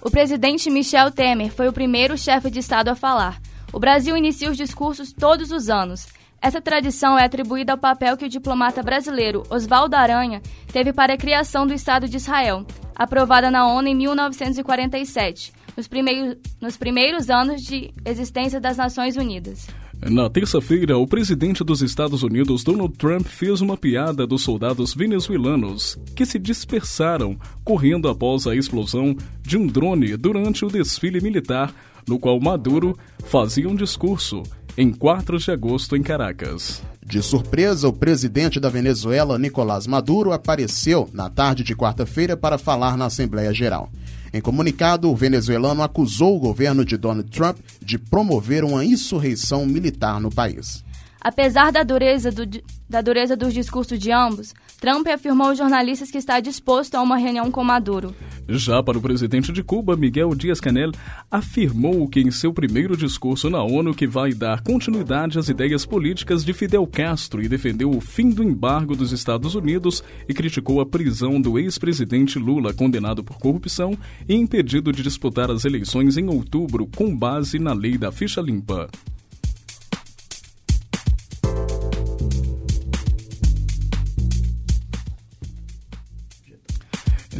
O 0.00 0.10
presidente 0.10 0.70
Michel 0.70 1.10
Temer 1.10 1.52
foi 1.52 1.68
o 1.68 1.72
primeiro 1.72 2.16
chefe 2.16 2.50
de 2.50 2.60
Estado 2.60 2.88
a 2.88 2.94
falar. 2.94 3.38
O 3.70 3.78
Brasil 3.78 4.16
inicia 4.16 4.50
os 4.50 4.56
discursos 4.56 5.12
todos 5.12 5.52
os 5.52 5.68
anos. 5.68 6.06
Essa 6.42 6.60
tradição 6.60 7.18
é 7.18 7.24
atribuída 7.24 7.72
ao 7.72 7.78
papel 7.78 8.16
que 8.16 8.24
o 8.24 8.28
diplomata 8.28 8.82
brasileiro 8.82 9.42
Oswaldo 9.50 9.94
Aranha 9.94 10.40
teve 10.72 10.92
para 10.92 11.14
a 11.14 11.18
criação 11.18 11.66
do 11.66 11.74
Estado 11.74 12.08
de 12.08 12.16
Israel, 12.16 12.66
aprovada 12.94 13.50
na 13.50 13.66
ONU 13.66 13.88
em 13.88 13.94
1947 13.94 15.52
nos 15.76 15.88
primeiros, 15.88 16.36
nos 16.60 16.76
primeiros 16.76 17.30
anos 17.30 17.62
de 17.62 17.90
existência 18.04 18.60
das 18.60 18.76
Nações 18.76 19.16
Unidas. 19.16 19.66
Na 20.02 20.30
terça-feira, 20.30 20.96
o 20.96 21.06
presidente 21.06 21.62
dos 21.62 21.82
Estados 21.82 22.22
Unidos, 22.22 22.64
Donald 22.64 22.96
Trump, 22.96 23.26
fez 23.26 23.60
uma 23.60 23.76
piada 23.76 24.26
dos 24.26 24.42
soldados 24.42 24.94
venezuelanos 24.94 25.98
que 26.16 26.24
se 26.24 26.38
dispersaram 26.38 27.38
correndo 27.62 28.08
após 28.08 28.46
a 28.46 28.56
explosão 28.56 29.14
de 29.42 29.58
um 29.58 29.66
drone 29.66 30.16
durante 30.16 30.64
o 30.64 30.68
desfile 30.68 31.20
militar, 31.20 31.74
no 32.08 32.18
qual 32.18 32.40
Maduro 32.40 32.98
fazia 33.26 33.68
um 33.68 33.74
discurso 33.74 34.42
em 34.80 34.90
4 34.90 35.38
de 35.38 35.50
agosto 35.50 35.94
em 35.94 36.02
Caracas. 36.02 36.82
De 37.04 37.20
surpresa, 37.20 37.86
o 37.86 37.92
presidente 37.92 38.58
da 38.58 38.70
Venezuela, 38.70 39.38
Nicolás 39.38 39.86
Maduro, 39.86 40.32
apareceu 40.32 41.06
na 41.12 41.28
tarde 41.28 41.62
de 41.62 41.76
quarta-feira 41.76 42.34
para 42.34 42.56
falar 42.56 42.96
na 42.96 43.04
Assembleia 43.04 43.52
Geral. 43.52 43.90
Em 44.32 44.40
comunicado, 44.40 45.10
o 45.10 45.14
venezuelano 45.14 45.82
acusou 45.82 46.34
o 46.34 46.40
governo 46.40 46.82
de 46.82 46.96
Donald 46.96 47.28
Trump 47.30 47.58
de 47.84 47.98
promover 47.98 48.64
uma 48.64 48.82
insurreição 48.82 49.66
militar 49.66 50.18
no 50.18 50.30
país. 50.30 50.82
Apesar 51.20 51.70
da 51.70 51.82
dureza, 51.82 52.30
do, 52.30 52.46
da 52.88 53.02
dureza 53.02 53.36
dos 53.36 53.52
discursos 53.52 53.98
de 53.98 54.10
ambos, 54.10 54.54
Trump 54.80 55.06
afirmou 55.06 55.48
aos 55.48 55.58
jornalistas 55.58 56.10
que 56.10 56.16
está 56.16 56.40
disposto 56.40 56.94
a 56.94 57.02
uma 57.02 57.18
reunião 57.18 57.50
com 57.50 57.62
Maduro. 57.62 58.14
Já 58.48 58.82
para 58.82 58.96
o 58.96 59.02
presidente 59.02 59.52
de 59.52 59.62
Cuba, 59.62 59.96
Miguel 59.96 60.34
Dias-Canel, 60.34 60.92
afirmou 61.30 62.08
que 62.08 62.20
em 62.20 62.30
seu 62.30 62.54
primeiro 62.54 62.96
discurso 62.96 63.50
na 63.50 63.62
ONU 63.62 63.94
que 63.94 64.06
vai 64.06 64.32
dar 64.32 64.62
continuidade 64.62 65.38
às 65.38 65.50
ideias 65.50 65.84
políticas 65.84 66.42
de 66.42 66.54
Fidel 66.54 66.86
Castro 66.86 67.42
e 67.42 67.48
defendeu 67.48 67.90
o 67.90 68.00
fim 68.00 68.30
do 68.30 68.42
embargo 68.42 68.96
dos 68.96 69.12
Estados 69.12 69.54
Unidos 69.54 70.02
e 70.26 70.32
criticou 70.32 70.80
a 70.80 70.86
prisão 70.86 71.38
do 71.38 71.58
ex-presidente 71.58 72.38
Lula, 72.38 72.72
condenado 72.72 73.22
por 73.22 73.38
corrupção 73.38 73.96
e 74.26 74.34
impedido 74.34 74.90
de 74.90 75.02
disputar 75.02 75.50
as 75.50 75.66
eleições 75.66 76.16
em 76.16 76.28
outubro 76.28 76.88
com 76.96 77.14
base 77.14 77.58
na 77.58 77.74
lei 77.74 77.98
da 77.98 78.10
ficha 78.10 78.40
limpa. 78.40 78.88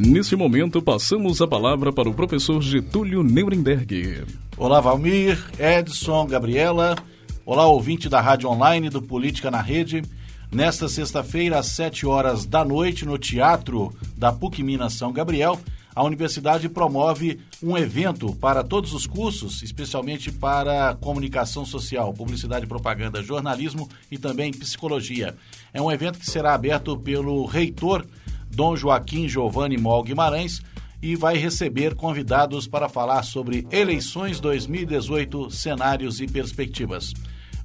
Neste 0.03 0.35
momento, 0.35 0.81
passamos 0.81 1.43
a 1.43 1.47
palavra 1.47 1.93
para 1.93 2.09
o 2.09 2.15
professor 2.15 2.63
Getúlio 2.63 3.23
Nuremberg. 3.23 4.25
Olá, 4.57 4.81
Valmir, 4.81 5.39
Edson, 5.59 6.27
Gabriela. 6.27 6.97
Olá, 7.45 7.67
ouvinte 7.67 8.09
da 8.09 8.19
Rádio 8.19 8.49
Online 8.49 8.89
do 8.89 9.03
Política 9.03 9.51
na 9.51 9.61
Rede. 9.61 10.03
Nesta 10.51 10.89
sexta-feira, 10.89 11.59
às 11.59 11.67
7 11.67 12.07
horas 12.07 12.47
da 12.47 12.65
noite, 12.65 13.05
no 13.05 13.19
Teatro 13.19 13.95
da 14.17 14.33
PUC 14.33 14.63
Minas 14.63 14.95
São 14.95 15.13
Gabriel, 15.13 15.61
a 15.95 16.03
universidade 16.03 16.67
promove 16.67 17.39
um 17.63 17.77
evento 17.77 18.35
para 18.37 18.65
todos 18.65 18.95
os 18.95 19.07
cursos, 19.07 19.61
especialmente 19.63 20.33
para 20.33 20.95
comunicação 20.95 21.67
social, 21.67 22.15
publicidade, 22.15 22.67
propaganda, 22.67 23.23
jornalismo 23.23 23.87
e 24.11 24.17
também 24.17 24.51
psicologia. 24.51 25.37
É 25.75 25.83
um 25.83 25.93
evento 25.93 26.19
que 26.19 26.25
será 26.25 26.55
aberto 26.55 26.97
pelo 26.97 27.45
reitor 27.45 28.07
Dom 28.51 28.77
Joaquim 28.77 29.29
Giovanni 29.29 29.79
Mol 29.79 30.03
Guimarães, 30.03 30.61
e 31.03 31.17
vai 31.17 31.37
receber 31.37 31.95
convidados 31.95 32.67
para 32.67 32.89
falar 32.89 33.23
sobre 33.23 33.67
eleições 33.71 34.39
2018, 34.39 35.51
cenários 35.51 36.21
e 36.21 36.27
perspectivas. 36.27 37.13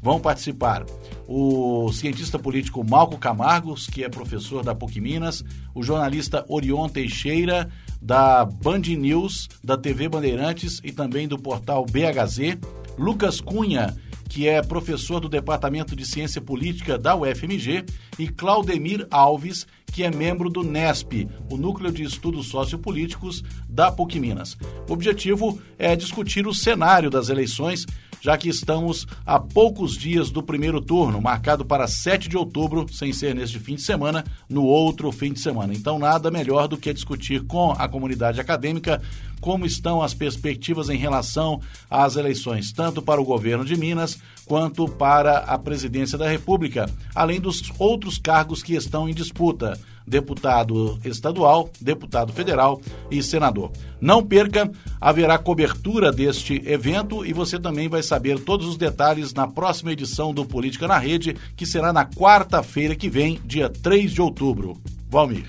Vão 0.01 0.19
participar 0.19 0.85
o 1.27 1.91
cientista 1.91 2.37
político 2.37 2.83
Malco 2.87 3.17
Camargos, 3.17 3.87
que 3.87 4.03
é 4.03 4.09
professor 4.09 4.63
da 4.63 4.75
PUC 4.75 5.01
Minas, 5.01 5.43
o 5.73 5.81
jornalista 5.81 6.45
Orion 6.47 6.87
Teixeira, 6.87 7.69
da 8.01 8.45
Band 8.45 8.81
News, 8.81 9.49
da 9.63 9.75
TV 9.75 10.07
Bandeirantes 10.07 10.79
e 10.83 10.91
também 10.91 11.27
do 11.27 11.39
portal 11.39 11.85
BHZ, 11.85 12.59
Lucas 12.97 13.41
Cunha, 13.41 13.95
que 14.35 14.49
é 14.49 14.61
professor 14.61 15.21
do 15.21 15.29
Departamento 15.29 15.95
de 15.95 16.05
Ciência 16.05 16.41
Política 16.41 16.97
da 16.97 17.15
UFMG, 17.15 17.85
e 18.19 18.27
Claudemir 18.27 19.07
Alves, 19.09 19.65
que 19.85 20.03
é 20.03 20.11
membro 20.11 20.49
do 20.49 20.61
NESP, 20.61 21.25
o 21.49 21.55
Núcleo 21.55 21.89
de 21.89 22.03
Estudos 22.03 22.47
Sociopolíticos 22.47 23.41
da 23.69 23.89
PUC 23.89 24.19
Minas. 24.19 24.57
O 24.89 24.91
objetivo 24.91 25.57
é 25.79 25.95
discutir 25.95 26.45
o 26.45 26.53
cenário 26.53 27.09
das 27.09 27.29
eleições 27.29 27.85
já 28.25 28.35
que 28.39 28.49
estamos 28.49 29.05
a 29.23 29.39
poucos 29.39 29.95
dias 29.95 30.31
do 30.31 30.41
primeiro 30.41 30.81
turno, 30.81 31.21
marcado 31.21 31.63
para 31.63 31.85
7 31.85 32.27
de 32.27 32.35
outubro, 32.35 32.87
sem 32.91 33.13
ser 33.13 33.35
neste 33.35 33.59
fim 33.59 33.75
de 33.75 33.83
semana, 33.83 34.23
no 34.49 34.63
outro 34.63 35.11
fim 35.11 35.31
de 35.31 35.39
semana. 35.39 35.75
Então, 35.75 35.99
nada 35.99 36.31
melhor 36.31 36.67
do 36.67 36.75
que 36.75 36.91
discutir 36.91 37.45
com 37.45 37.73
a 37.73 37.87
comunidade 37.87 38.41
acadêmica 38.41 38.99
como 39.39 39.63
estão 39.63 40.01
as 40.01 40.15
perspectivas 40.15 40.89
em 40.89 40.97
relação 40.97 41.61
às 41.87 42.15
eleições, 42.15 42.71
tanto 42.71 42.99
para 42.99 43.21
o 43.21 43.25
governo 43.25 43.63
de 43.63 43.77
Minas 43.77 44.17
quanto 44.47 44.87
para 44.87 45.37
a 45.37 45.55
presidência 45.59 46.17
da 46.17 46.27
República, 46.27 46.89
além 47.13 47.39
dos 47.39 47.61
outros 47.77 48.17
cargos 48.17 48.63
que 48.63 48.73
estão 48.73 49.07
em 49.07 49.13
disputa 49.13 49.79
deputado 50.07 50.99
estadual, 51.03 51.69
deputado 51.81 52.31
federal 52.31 52.81
e 53.09 53.23
senador. 53.23 53.71
Não 53.99 54.23
perca, 54.23 54.71
haverá 54.99 55.37
cobertura 55.37 56.11
deste 56.11 56.61
evento 56.65 57.25
e 57.25 57.33
você 57.33 57.59
também 57.59 57.89
vai 57.89 58.03
saber 58.03 58.39
todos 58.39 58.67
os 58.67 58.77
detalhes 58.77 59.33
na 59.33 59.47
próxima 59.47 59.91
edição 59.91 60.33
do 60.33 60.45
Política 60.45 60.87
na 60.87 60.97
Rede, 60.97 61.35
que 61.55 61.65
será 61.65 61.91
na 61.91 62.05
quarta-feira 62.05 62.95
que 62.95 63.09
vem, 63.09 63.39
dia 63.43 63.69
3 63.69 64.11
de 64.11 64.21
outubro. 64.21 64.77
Valmir. 65.09 65.45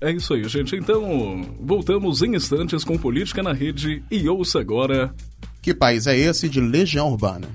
É 0.00 0.10
isso 0.10 0.34
aí, 0.34 0.42
gente. 0.48 0.74
Então, 0.74 1.56
voltamos 1.60 2.22
em 2.22 2.34
instantes 2.34 2.82
com 2.82 2.98
Política 2.98 3.40
na 3.40 3.52
Rede 3.52 4.02
e 4.10 4.28
ouça 4.28 4.58
agora. 4.58 5.14
Que 5.62 5.72
país 5.72 6.08
é 6.08 6.18
esse 6.18 6.48
de 6.48 6.60
Legião 6.60 7.12
Urbana? 7.12 7.48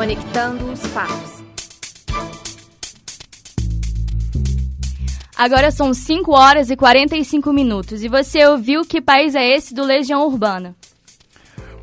Conectando 0.00 0.72
os 0.72 0.80
fatos. 0.80 1.44
Agora 5.36 5.70
são 5.70 5.92
5 5.92 6.32
horas 6.32 6.70
e 6.70 6.74
45 6.74 7.52
minutos 7.52 8.02
e 8.02 8.08
você 8.08 8.46
ouviu 8.46 8.80
Que 8.80 9.02
País 9.02 9.34
é 9.34 9.46
Esse 9.46 9.74
do 9.74 9.84
Legião 9.84 10.26
Urbana. 10.26 10.74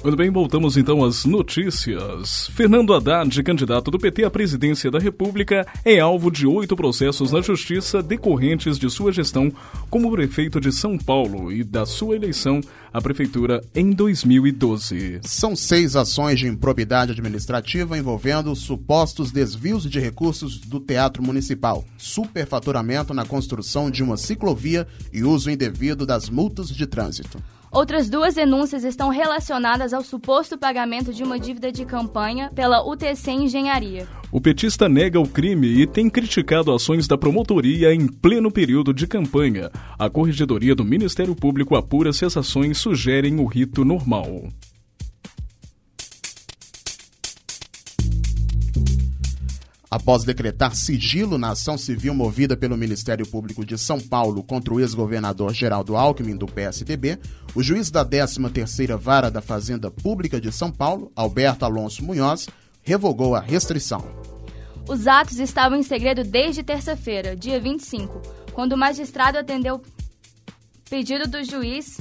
Muito 0.04 0.16
bem, 0.16 0.30
voltamos 0.30 0.78
então 0.78 1.04
às 1.04 1.26
notícias. 1.26 2.50
Fernando 2.54 2.94
Haddad, 2.94 3.42
candidato 3.42 3.90
do 3.90 3.98
PT 3.98 4.24
à 4.24 4.30
presidência 4.30 4.92
da 4.92 5.00
República, 5.00 5.66
é 5.84 6.00
alvo 6.00 6.32
de 6.32 6.46
oito 6.46 6.76
processos 6.76 7.32
na 7.32 7.42
Justiça 7.42 8.02
decorrentes 8.02 8.78
de 8.78 8.90
sua 8.92 9.12
gestão 9.12 9.52
como 9.90 10.12
prefeito 10.12 10.62
de 10.62 10.72
São 10.72 11.00
Paulo 11.00 11.52
e 11.52 11.64
da 11.64 11.84
sua 11.86 12.16
eleição 12.16 12.62
à 12.94 13.02
prefeitura 13.02 13.60
em 13.74 13.92
2012. 13.92 15.20
São 15.24 15.56
seis 15.56 15.96
ações 15.96 16.40
de 16.40 16.48
improbidade 16.48 17.12
administrativa 17.12 17.98
envolvendo 17.98 18.56
supostos 18.56 19.32
desvios 19.32 19.90
de 19.90 20.00
recursos 20.00 20.60
do 20.60 20.80
Teatro 20.80 21.24
Municipal, 21.24 21.84
superfaturamento 21.98 23.16
na 23.16 23.26
construção 23.26 23.90
de 23.90 24.04
uma 24.04 24.16
ciclovia 24.16 24.88
e 25.12 25.24
uso 25.24 25.50
indevido 25.50 26.06
das 26.06 26.30
multas 26.30 26.70
de 26.70 26.86
trânsito. 26.86 27.42
Outras 27.78 28.10
duas 28.10 28.34
denúncias 28.34 28.84
estão 28.84 29.10
relacionadas 29.10 29.94
ao 29.94 30.04
suposto 30.04 30.58
pagamento 30.58 31.14
de 31.14 31.22
uma 31.22 31.40
dívida 31.40 31.72
de 31.72 31.86
campanha 31.86 32.50
pela 32.56 32.84
UTC 32.84 33.30
Engenharia. 33.30 34.08
O 34.32 34.42
petista 34.42 34.90
nega 34.90 35.20
o 35.20 35.28
crime 35.28 35.68
e 35.68 35.86
tem 35.86 36.10
criticado 36.10 36.74
ações 36.74 37.08
da 37.08 37.16
promotoria 37.16 37.94
em 37.94 38.08
pleno 38.08 38.52
período 38.52 38.92
de 38.92 39.06
campanha. 39.06 39.70
A 39.96 40.10
Corregedoria 40.10 40.74
do 40.74 40.84
Ministério 40.84 41.36
Público 41.36 41.76
apura 41.76 42.12
se 42.12 42.26
as 42.26 42.36
ações 42.36 42.80
sugerem 42.80 43.40
o 43.40 43.46
rito 43.46 43.86
normal. 43.86 44.50
Após 49.90 50.26
decretar 50.26 50.76
sigilo 50.76 51.38
na 51.38 51.52
ação 51.52 51.78
civil 51.78 52.14
movida 52.14 52.58
pelo 52.58 52.76
Ministério 52.76 53.26
Público 53.26 53.66
de 53.66 53.78
São 53.78 54.00
Paulo 54.02 54.44
contra 54.44 54.74
o 54.74 54.82
ex-governador 54.82 55.54
Geraldo 55.54 55.96
Alckmin 55.96 56.36
do 56.36 56.46
PSDB, 56.46 57.18
o 57.56 57.64
juiz 57.64 57.90
da 57.90 58.06
13ª 58.06 58.98
Vara 58.98 59.32
da 59.32 59.42
Fazenda 59.42 59.90
Pública 59.90 60.42
de 60.42 60.52
São 60.52 60.70
Paulo, 60.70 61.10
Alberto 61.16 61.64
Alonso 61.64 62.04
Munhoz, 62.04 62.50
revogou 62.84 63.34
a 63.34 63.40
restrição. 63.40 64.06
Os 64.90 65.08
atos 65.08 65.40
estavam 65.40 65.78
em 65.78 65.84
segredo 65.84 66.24
desde 66.24 66.64
terça-feira, 66.64 67.36
dia 67.36 67.60
25, 67.60 68.22
quando 68.54 68.74
o 68.74 68.78
magistrado 68.78 69.38
atendeu 69.38 69.82
pedido 70.90 71.28
do 71.28 71.44
juiz 71.44 71.98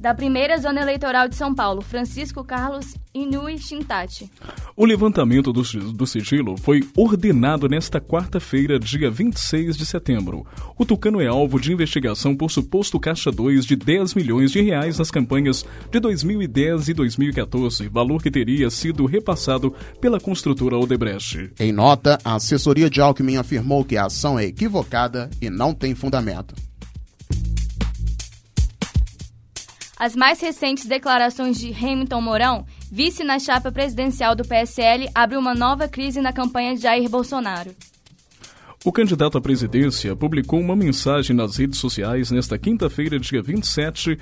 da 0.00 0.14
primeira 0.14 0.56
zona 0.56 0.80
eleitoral 0.80 1.28
de 1.28 1.36
São 1.36 1.54
Paulo, 1.54 1.82
Francisco 1.82 2.42
Carlos 2.42 2.94
Inui 3.12 3.58
Shintati. 3.58 4.30
O 4.74 4.86
levantamento 4.86 5.52
do, 5.52 5.62
do 5.92 6.06
sigilo 6.06 6.56
foi 6.56 6.80
ordenado 6.96 7.68
nesta 7.68 8.00
quarta-feira, 8.00 8.78
dia 8.78 9.10
26 9.10 9.76
de 9.76 9.84
setembro. 9.84 10.46
O 10.78 10.86
Tucano 10.86 11.20
é 11.20 11.26
alvo 11.26 11.60
de 11.60 11.70
investigação 11.70 12.34
por 12.34 12.50
suposto 12.50 12.98
caixa 12.98 13.30
2 13.30 13.66
de 13.66 13.76
10 13.76 14.14
milhões 14.14 14.50
de 14.50 14.62
reais 14.62 14.98
nas 14.98 15.10
campanhas 15.10 15.66
de 15.90 16.00
2010 16.00 16.88
e 16.88 16.94
2014, 16.94 17.88
valor 17.88 18.22
que 18.22 18.30
teria 18.30 18.70
sido 18.70 19.04
repassado 19.04 19.74
pela 20.00 20.18
construtora 20.18 20.78
Odebrecht. 20.78 21.52
Em 21.60 21.72
nota, 21.72 22.18
a 22.24 22.36
assessoria 22.36 22.88
de 22.88 23.02
Alckmin 23.02 23.36
afirmou 23.36 23.84
que 23.84 23.98
a 23.98 24.06
ação 24.06 24.38
é 24.38 24.46
equivocada 24.46 25.28
e 25.42 25.50
não 25.50 25.74
tem 25.74 25.94
fundamento. 25.94 26.69
As 30.00 30.16
mais 30.16 30.40
recentes 30.40 30.86
declarações 30.86 31.60
de 31.60 31.74
Hamilton 31.74 32.22
Mourão, 32.22 32.66
vice 32.90 33.22
na 33.22 33.38
chapa 33.38 33.70
presidencial 33.70 34.34
do 34.34 34.42
PSL, 34.42 35.10
abrem 35.14 35.38
uma 35.38 35.54
nova 35.54 35.86
crise 35.86 36.22
na 36.22 36.32
campanha 36.32 36.74
de 36.74 36.80
Jair 36.80 37.06
Bolsonaro. 37.06 37.72
O 38.82 38.90
candidato 38.90 39.36
à 39.36 39.42
presidência 39.42 40.16
publicou 40.16 40.58
uma 40.58 40.74
mensagem 40.74 41.36
nas 41.36 41.58
redes 41.58 41.78
sociais 41.78 42.30
nesta 42.30 42.56
quinta-feira, 42.56 43.20
dia 43.20 43.42
27, 43.42 44.18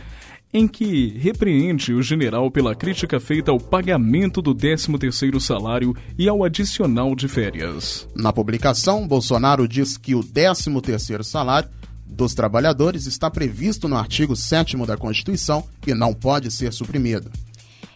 em 0.53 0.67
que 0.67 1.17
repreende 1.17 1.95
o 1.95 2.03
general 2.03 2.51
pela 2.51 2.75
crítica 2.75 3.21
feita 3.21 3.53
ao 3.53 3.61
pagamento 3.61 4.43
do 4.43 4.57
13º 4.57 5.39
salário 5.39 5.95
e 6.19 6.29
ao 6.29 6.43
adicional 6.43 7.15
de 7.15 7.29
férias. 7.29 8.09
Na 8.17 8.33
publicação, 8.33 9.07
Bolsonaro 9.07 9.69
diz 9.69 9.97
que 9.97 10.17
o 10.17 10.25
13º 10.25 11.23
salário 11.23 11.71
dos 12.09 12.35
trabalhadores 12.35 13.07
está 13.07 13.31
previsto 13.31 13.87
no 13.87 13.97
artigo 13.97 14.35
7 14.35 14.77
da 14.87 14.97
Constituição 14.97 15.65
e 15.87 15.95
não 15.95 16.15
pode 16.15 16.51
ser 16.51 16.73
suprimido. 16.73 17.31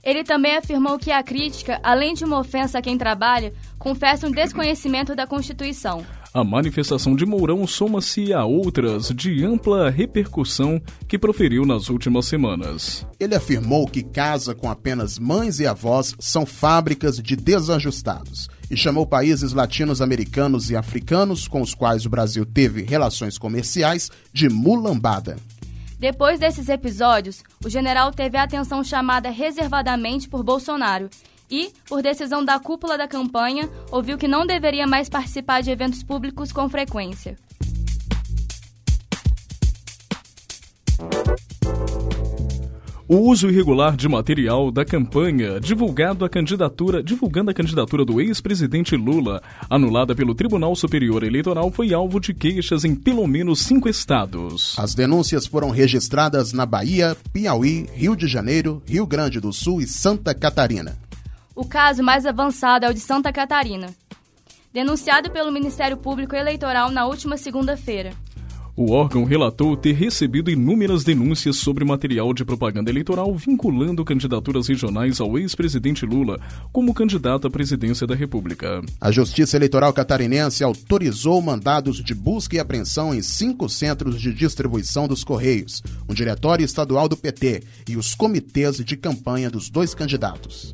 Ele 0.04 0.24
também 0.24 0.56
afirmou 0.56 0.98
que 0.98 1.10
a 1.10 1.22
crítica, 1.22 1.80
além 1.82 2.12
de 2.14 2.24
uma 2.24 2.38
ofensa 2.38 2.78
a 2.78 2.82
quem 2.82 2.98
trabalha, 2.98 3.52
confessa 3.78 4.26
um 4.26 4.32
desconhecimento 4.32 5.14
da 5.14 5.26
Constituição. 5.26 6.04
A 6.34 6.42
manifestação 6.42 7.14
de 7.14 7.26
Mourão 7.26 7.66
soma-se 7.66 8.32
a 8.32 8.42
outras 8.42 9.08
de 9.08 9.44
ampla 9.44 9.90
repercussão 9.90 10.80
que 11.06 11.18
proferiu 11.18 11.66
nas 11.66 11.90
últimas 11.90 12.24
semanas. 12.24 13.06
Ele 13.20 13.34
afirmou 13.34 13.86
que 13.86 14.02
casa 14.02 14.54
com 14.54 14.70
apenas 14.70 15.18
mães 15.18 15.60
e 15.60 15.66
avós 15.66 16.14
são 16.18 16.46
fábricas 16.46 17.18
de 17.18 17.36
desajustados 17.36 18.48
e 18.70 18.76
chamou 18.78 19.06
países 19.06 19.52
latinos-americanos 19.52 20.70
e 20.70 20.76
africanos 20.76 21.46
com 21.46 21.60
os 21.60 21.74
quais 21.74 22.06
o 22.06 22.10
Brasil 22.10 22.46
teve 22.46 22.80
relações 22.80 23.36
comerciais 23.36 24.10
de 24.32 24.48
mulambada. 24.48 25.36
Depois 25.98 26.40
desses 26.40 26.70
episódios, 26.70 27.42
o 27.62 27.68
general 27.68 28.10
teve 28.10 28.38
a 28.38 28.44
atenção 28.44 28.82
chamada 28.82 29.28
reservadamente 29.28 30.30
por 30.30 30.42
Bolsonaro 30.42 31.10
e, 31.52 31.70
por 31.86 32.02
decisão 32.02 32.42
da 32.42 32.58
cúpula 32.58 32.96
da 32.96 33.06
campanha, 33.06 33.68
ouviu 33.90 34.16
que 34.16 34.26
não 34.26 34.46
deveria 34.46 34.86
mais 34.86 35.10
participar 35.10 35.60
de 35.60 35.70
eventos 35.70 36.02
públicos 36.02 36.50
com 36.50 36.66
frequência. 36.68 37.36
O 43.06 43.18
uso 43.28 43.50
irregular 43.50 43.94
de 43.94 44.08
material 44.08 44.70
da 44.70 44.86
campanha 44.86 45.60
divulgado 45.60 46.24
a 46.24 46.30
candidatura, 46.30 47.02
divulgando 47.02 47.50
a 47.50 47.54
candidatura 47.54 48.06
do 48.06 48.22
ex-presidente 48.22 48.96
Lula, 48.96 49.42
anulada 49.68 50.14
pelo 50.14 50.34
Tribunal 50.34 50.74
Superior 50.74 51.22
Eleitoral, 51.22 51.70
foi 51.70 51.92
alvo 51.92 52.18
de 52.18 52.32
queixas 52.32 52.86
em 52.86 52.94
pelo 52.94 53.26
menos 53.26 53.58
cinco 53.58 53.86
estados. 53.86 54.74
As 54.78 54.94
denúncias 54.94 55.46
foram 55.46 55.68
registradas 55.68 56.54
na 56.54 56.64
Bahia, 56.64 57.14
Piauí, 57.30 57.86
Rio 57.92 58.16
de 58.16 58.26
Janeiro, 58.26 58.82
Rio 58.86 59.06
Grande 59.06 59.40
do 59.40 59.52
Sul 59.52 59.82
e 59.82 59.86
Santa 59.86 60.32
Catarina. 60.32 61.01
O 61.54 61.66
caso 61.66 62.02
mais 62.02 62.24
avançado 62.24 62.86
é 62.86 62.90
o 62.90 62.94
de 62.94 63.00
Santa 63.00 63.32
Catarina. 63.32 63.88
denunciado 64.72 65.30
pelo 65.30 65.52
Ministério 65.52 65.98
Público 65.98 66.34
Eleitoral 66.34 66.90
na 66.90 67.04
última 67.04 67.36
segunda-feira. 67.36 68.14
O 68.74 68.90
órgão 68.92 69.22
relatou 69.22 69.76
ter 69.76 69.92
recebido 69.92 70.50
inúmeras 70.50 71.04
denúncias 71.04 71.56
sobre 71.56 71.84
material 71.84 72.32
de 72.32 72.42
propaganda 72.42 72.90
eleitoral 72.90 73.34
vinculando 73.34 74.02
candidaturas 74.02 74.66
regionais 74.66 75.20
ao 75.20 75.38
ex-presidente 75.38 76.06
Lula 76.06 76.40
como 76.72 76.94
candidato 76.94 77.46
à 77.46 77.50
presidência 77.50 78.06
da 78.06 78.14
República. 78.14 78.80
A 78.98 79.10
Justiça 79.10 79.58
Eleitoral 79.58 79.92
Catarinense 79.92 80.64
autorizou 80.64 81.42
mandados 81.42 82.02
de 82.02 82.14
busca 82.14 82.56
e 82.56 82.58
apreensão 82.58 83.14
em 83.14 83.20
cinco 83.20 83.68
centros 83.68 84.18
de 84.18 84.32
distribuição 84.32 85.06
dos 85.06 85.22
Correios, 85.22 85.82
um 86.08 86.14
diretório 86.14 86.64
estadual 86.64 87.10
do 87.10 87.16
PT 87.16 87.62
e 87.86 87.98
os 87.98 88.14
comitês 88.14 88.78
de 88.78 88.96
campanha 88.96 89.50
dos 89.50 89.68
dois 89.68 89.94
candidatos. 89.94 90.72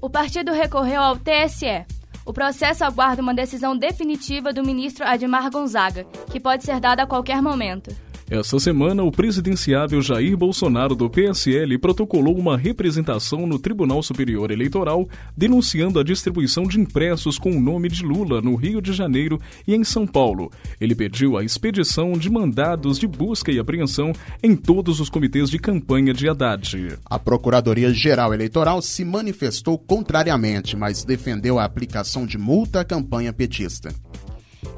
O 0.00 0.08
partido 0.08 0.52
recorreu 0.52 1.00
ao 1.00 1.16
TSE 1.16 1.84
o 2.24 2.32
processo 2.32 2.84
aguarda 2.84 3.22
uma 3.22 3.34
decisão 3.34 3.76
definitiva 3.76 4.52
do 4.52 4.62
ministro 4.62 5.04
Admar 5.04 5.50
Gonzaga, 5.50 6.04
que 6.30 6.38
pode 6.38 6.64
ser 6.64 6.78
dada 6.78 7.02
a 7.02 7.06
qualquer 7.06 7.42
momento. 7.42 7.90
Essa 8.30 8.60
semana, 8.60 9.02
o 9.02 9.10
presidenciável 9.10 10.00
Jair 10.00 10.36
Bolsonaro 10.36 10.94
do 10.94 11.10
PSL 11.10 11.76
protocolou 11.78 12.38
uma 12.38 12.56
representação 12.56 13.44
no 13.44 13.58
Tribunal 13.58 14.04
Superior 14.04 14.52
Eleitoral 14.52 15.08
denunciando 15.36 15.98
a 15.98 16.04
distribuição 16.04 16.62
de 16.62 16.78
impressos 16.78 17.36
com 17.36 17.50
o 17.50 17.60
nome 17.60 17.88
de 17.88 18.04
Lula 18.04 18.40
no 18.40 18.54
Rio 18.54 18.80
de 18.80 18.92
Janeiro 18.92 19.40
e 19.66 19.74
em 19.74 19.82
São 19.82 20.06
Paulo. 20.06 20.48
Ele 20.80 20.94
pediu 20.94 21.36
a 21.36 21.42
expedição 21.42 22.12
de 22.12 22.30
mandados 22.30 23.00
de 23.00 23.08
busca 23.08 23.50
e 23.50 23.58
apreensão 23.58 24.12
em 24.40 24.54
todos 24.54 25.00
os 25.00 25.10
comitês 25.10 25.50
de 25.50 25.58
campanha 25.58 26.14
de 26.14 26.28
Haddad. 26.28 27.00
A 27.04 27.18
Procuradoria-Geral 27.18 28.32
Eleitoral 28.32 28.80
se 28.80 29.04
manifestou 29.04 29.76
contrariamente, 29.76 30.76
mas 30.76 31.02
defendeu 31.02 31.58
a 31.58 31.64
aplicação 31.64 32.24
de 32.24 32.38
multa 32.38 32.78
à 32.78 32.84
campanha 32.84 33.32
petista. 33.32 33.92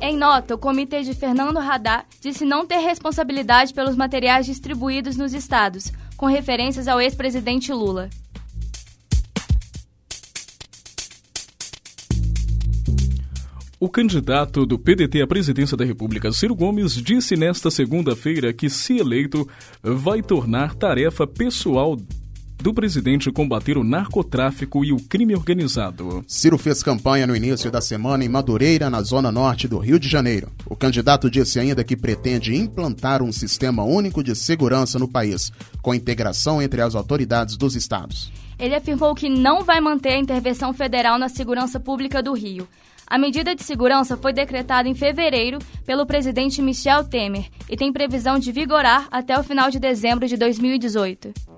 Em 0.01 0.17
nota, 0.17 0.55
o 0.55 0.59
comitê 0.59 1.03
de 1.03 1.15
Fernando 1.15 1.59
Haddad 1.59 2.05
disse 2.21 2.45
não 2.45 2.67
ter 2.67 2.79
responsabilidade 2.79 3.75
pelos 3.75 3.97
materiais 3.97 4.47
distribuídos 4.47 5.17
nos 5.17 5.33
estados, 5.33 5.93
com 6.17 6.27
referências 6.27 6.89
ao 6.89 7.01
ex-presidente 7.01 7.73
Lula. 7.73 8.09
O 13.83 13.89
candidato 13.89 14.65
do 14.65 14.79
PDT 14.79 15.23
à 15.23 15.27
presidência 15.27 15.77
da 15.77 15.85
República, 15.85 16.31
Ciro 16.31 16.55
Gomes, 16.55 16.95
disse 16.95 17.35
nesta 17.35 17.69
segunda-feira 17.69 18.53
que, 18.53 18.71
se 18.71 18.99
eleito, 18.99 19.49
vai 19.83 20.23
tornar 20.23 20.77
tarefa 20.77 21.27
pessoal 21.27 21.97
do 22.63 22.73
presidente 22.73 23.31
combater 23.33 23.77
o 23.77 23.83
narcotráfico 23.83 24.85
e 24.85 24.93
o 24.93 24.97
crime 24.97 25.35
organizado. 25.35 26.25
Ciro 26.29 26.57
fez 26.57 26.81
campanha 26.81 27.27
no 27.27 27.35
início 27.35 27.73
da 27.73 27.81
semana 27.81 28.25
em 28.25 28.29
Madureira, 28.29 28.89
na 28.89 29.03
zona 29.03 29.33
norte 29.33 29.67
do 29.67 29.79
Rio 29.79 29.99
de 29.99 30.09
Janeiro. 30.09 30.49
O 30.65 30.77
candidato 30.77 31.29
disse 31.29 31.59
ainda 31.59 31.83
que 31.83 31.97
pretende 31.97 32.55
implantar 32.55 33.21
um 33.21 33.33
sistema 33.33 33.83
único 33.83 34.23
de 34.23 34.37
segurança 34.37 34.97
no 34.97 35.09
país, 35.09 35.51
com 35.83 35.93
integração 35.93 36.63
entre 36.63 36.81
as 36.81 36.95
autoridades 36.95 37.57
dos 37.57 37.75
estados. 37.75 38.33
Ele 38.57 38.77
afirmou 38.77 39.13
que 39.13 39.29
não 39.29 39.65
vai 39.65 39.81
manter 39.81 40.11
a 40.11 40.19
intervenção 40.19 40.73
federal 40.73 41.19
na 41.19 41.29
segurança 41.29 41.81
pública 41.81 42.23
do 42.23 42.33
Rio. 42.33 42.69
A 43.13 43.19
medida 43.19 43.55
de 43.55 43.63
segurança 43.63 44.17
foi 44.17 44.33
decretada 44.33 44.89
em 44.89 44.95
fevereiro 44.95 45.59
pelo 45.85 46.07
presidente 46.07 46.63
Michel 46.63 47.05
Temer 47.05 47.47
e 47.69 47.77
tem 47.77 47.93
previsão 47.93 48.39
de 48.39 48.53
vigorar 48.53 49.09
até 49.11 49.39
o 49.39 49.43
final 49.43 49.69
de 49.69 49.81
dezembro 49.81 50.27
de 50.29 50.37
2018. 50.37 51.52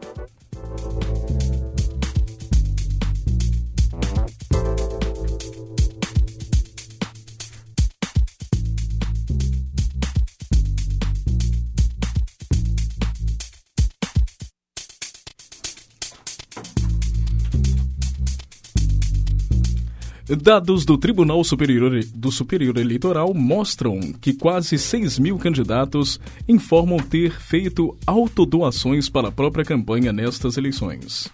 Dados 20.26 20.86
do 20.86 20.96
Tribunal 20.96 21.44
Superior, 21.44 22.02
do 22.14 22.32
Superior 22.32 22.78
Eleitoral 22.78 23.34
mostram 23.34 24.00
que 24.00 24.32
quase 24.32 24.78
6 24.78 25.18
mil 25.18 25.38
candidatos 25.38 26.18
informam 26.48 26.98
ter 26.98 27.38
feito 27.38 27.94
autodoações 28.06 29.10
para 29.10 29.28
a 29.28 29.32
própria 29.32 29.66
campanha 29.66 30.14
nestas 30.14 30.56
eleições. 30.56 31.28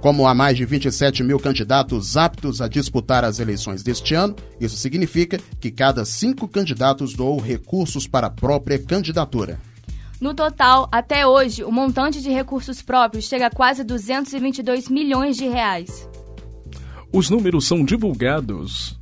Como 0.00 0.26
há 0.26 0.34
mais 0.34 0.56
de 0.56 0.64
27 0.64 1.22
mil 1.22 1.38
candidatos 1.38 2.16
aptos 2.16 2.62
a 2.62 2.68
disputar 2.68 3.22
as 3.22 3.38
eleições 3.38 3.82
deste 3.82 4.14
ano, 4.14 4.34
isso 4.58 4.78
significa 4.78 5.38
que 5.60 5.70
cada 5.70 6.06
cinco 6.06 6.48
candidatos 6.48 7.12
doou 7.12 7.38
recursos 7.38 8.06
para 8.06 8.28
a 8.28 8.30
própria 8.30 8.78
candidatura. 8.78 9.60
No 10.18 10.32
total, 10.32 10.88
até 10.90 11.26
hoje, 11.26 11.62
o 11.62 11.70
montante 11.70 12.22
de 12.22 12.30
recursos 12.30 12.80
próprios 12.80 13.26
chega 13.26 13.48
a 13.48 13.50
quase 13.50 13.84
222 13.84 14.88
milhões 14.88 15.36
de 15.36 15.46
reais. 15.46 16.08
Os 17.12 17.30
números 17.30 17.66
são 17.66 17.84
divulgados. 17.84 18.98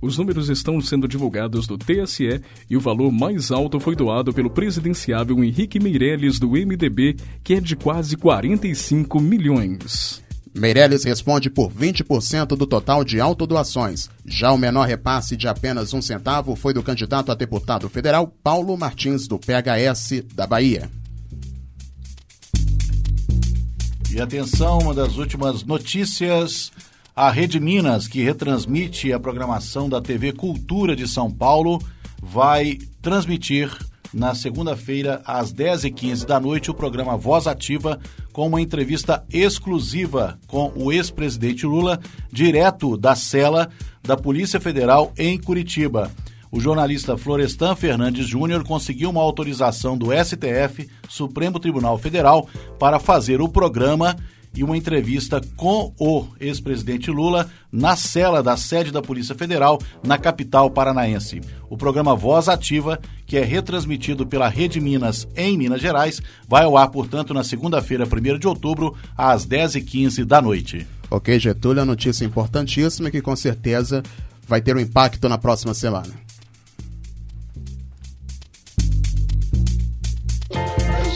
Os 0.00 0.16
números 0.16 0.48
estão 0.48 0.80
sendo 0.80 1.08
divulgados 1.08 1.66
do 1.66 1.76
TSE 1.76 2.40
e 2.70 2.76
o 2.76 2.80
valor 2.80 3.10
mais 3.10 3.50
alto 3.50 3.80
foi 3.80 3.96
doado 3.96 4.32
pelo 4.32 4.48
presidenciável 4.48 5.42
Henrique 5.42 5.80
Meirelles 5.80 6.38
do 6.38 6.50
MDB, 6.50 7.16
que 7.42 7.54
é 7.54 7.60
de 7.60 7.74
quase 7.74 8.16
45 8.16 9.20
milhões. 9.20 10.22
Meirelles 10.54 11.04
responde 11.04 11.50
por 11.50 11.70
20% 11.72 12.56
do 12.56 12.66
total 12.66 13.04
de 13.04 13.20
autodoações. 13.20 14.08
Já 14.24 14.52
o 14.52 14.58
menor 14.58 14.86
repasse 14.86 15.36
de 15.36 15.48
apenas 15.48 15.92
um 15.92 16.00
centavo 16.00 16.54
foi 16.54 16.72
do 16.72 16.82
candidato 16.82 17.32
a 17.32 17.34
deputado 17.34 17.88
federal 17.88 18.32
Paulo 18.42 18.76
Martins, 18.76 19.26
do 19.26 19.38
PHS 19.38 20.22
da 20.34 20.46
Bahia. 20.46 20.88
E 24.10 24.20
atenção, 24.20 24.78
uma 24.78 24.94
das 24.94 25.16
últimas 25.16 25.64
notícias 25.64 26.72
a 27.18 27.32
Rede 27.32 27.58
Minas, 27.58 28.06
que 28.06 28.22
retransmite 28.22 29.12
a 29.12 29.18
programação 29.18 29.88
da 29.88 30.00
TV 30.00 30.32
Cultura 30.32 30.94
de 30.94 31.08
São 31.08 31.28
Paulo, 31.28 31.82
vai 32.22 32.78
transmitir 33.02 33.76
na 34.14 34.36
segunda-feira, 34.36 35.20
às 35.24 35.52
10h15 35.52 36.24
da 36.24 36.38
noite, 36.38 36.70
o 36.70 36.74
programa 36.74 37.16
Voz 37.16 37.48
Ativa, 37.48 37.98
com 38.32 38.46
uma 38.46 38.60
entrevista 38.60 39.24
exclusiva 39.32 40.38
com 40.46 40.72
o 40.76 40.92
ex-presidente 40.92 41.66
Lula, 41.66 41.98
direto 42.30 42.96
da 42.96 43.16
cela 43.16 43.68
da 44.00 44.16
Polícia 44.16 44.60
Federal 44.60 45.12
em 45.18 45.36
Curitiba. 45.40 46.12
O 46.52 46.60
jornalista 46.60 47.16
Florestan 47.16 47.74
Fernandes 47.74 48.28
Júnior 48.28 48.62
conseguiu 48.62 49.10
uma 49.10 49.22
autorização 49.22 49.98
do 49.98 50.10
STF, 50.12 50.88
Supremo 51.08 51.58
Tribunal 51.58 51.98
Federal, 51.98 52.48
para 52.78 53.00
fazer 53.00 53.40
o 53.40 53.48
programa 53.48 54.14
e 54.54 54.64
uma 54.64 54.76
entrevista 54.76 55.40
com 55.56 55.92
o 55.98 56.26
ex-presidente 56.40 57.10
Lula 57.10 57.50
na 57.70 57.96
cela 57.96 58.42
da 58.42 58.56
sede 58.56 58.90
da 58.90 59.02
Polícia 59.02 59.34
Federal, 59.34 59.80
na 60.02 60.18
capital 60.18 60.70
paranaense. 60.70 61.40
O 61.68 61.76
programa 61.76 62.16
Voz 62.16 62.48
Ativa, 62.48 62.98
que 63.26 63.36
é 63.36 63.44
retransmitido 63.44 64.26
pela 64.26 64.48
Rede 64.48 64.80
Minas 64.80 65.28
em 65.36 65.56
Minas 65.56 65.80
Gerais, 65.80 66.20
vai 66.48 66.64
ao 66.64 66.76
ar, 66.76 66.88
portanto, 66.88 67.34
na 67.34 67.44
segunda-feira, 67.44 68.04
1 68.04 68.38
de 68.38 68.48
outubro, 68.48 68.96
às 69.16 69.46
10h15 69.46 70.24
da 70.24 70.40
noite. 70.40 70.86
Ok, 71.10 71.38
Getúlio, 71.38 71.82
a 71.82 71.86
notícia 71.86 72.24
importantíssima 72.24 73.10
que 73.10 73.22
com 73.22 73.34
certeza 73.34 74.02
vai 74.46 74.60
ter 74.60 74.76
um 74.76 74.80
impacto 74.80 75.28
na 75.28 75.38
próxima 75.38 75.74
semana. 75.74 76.27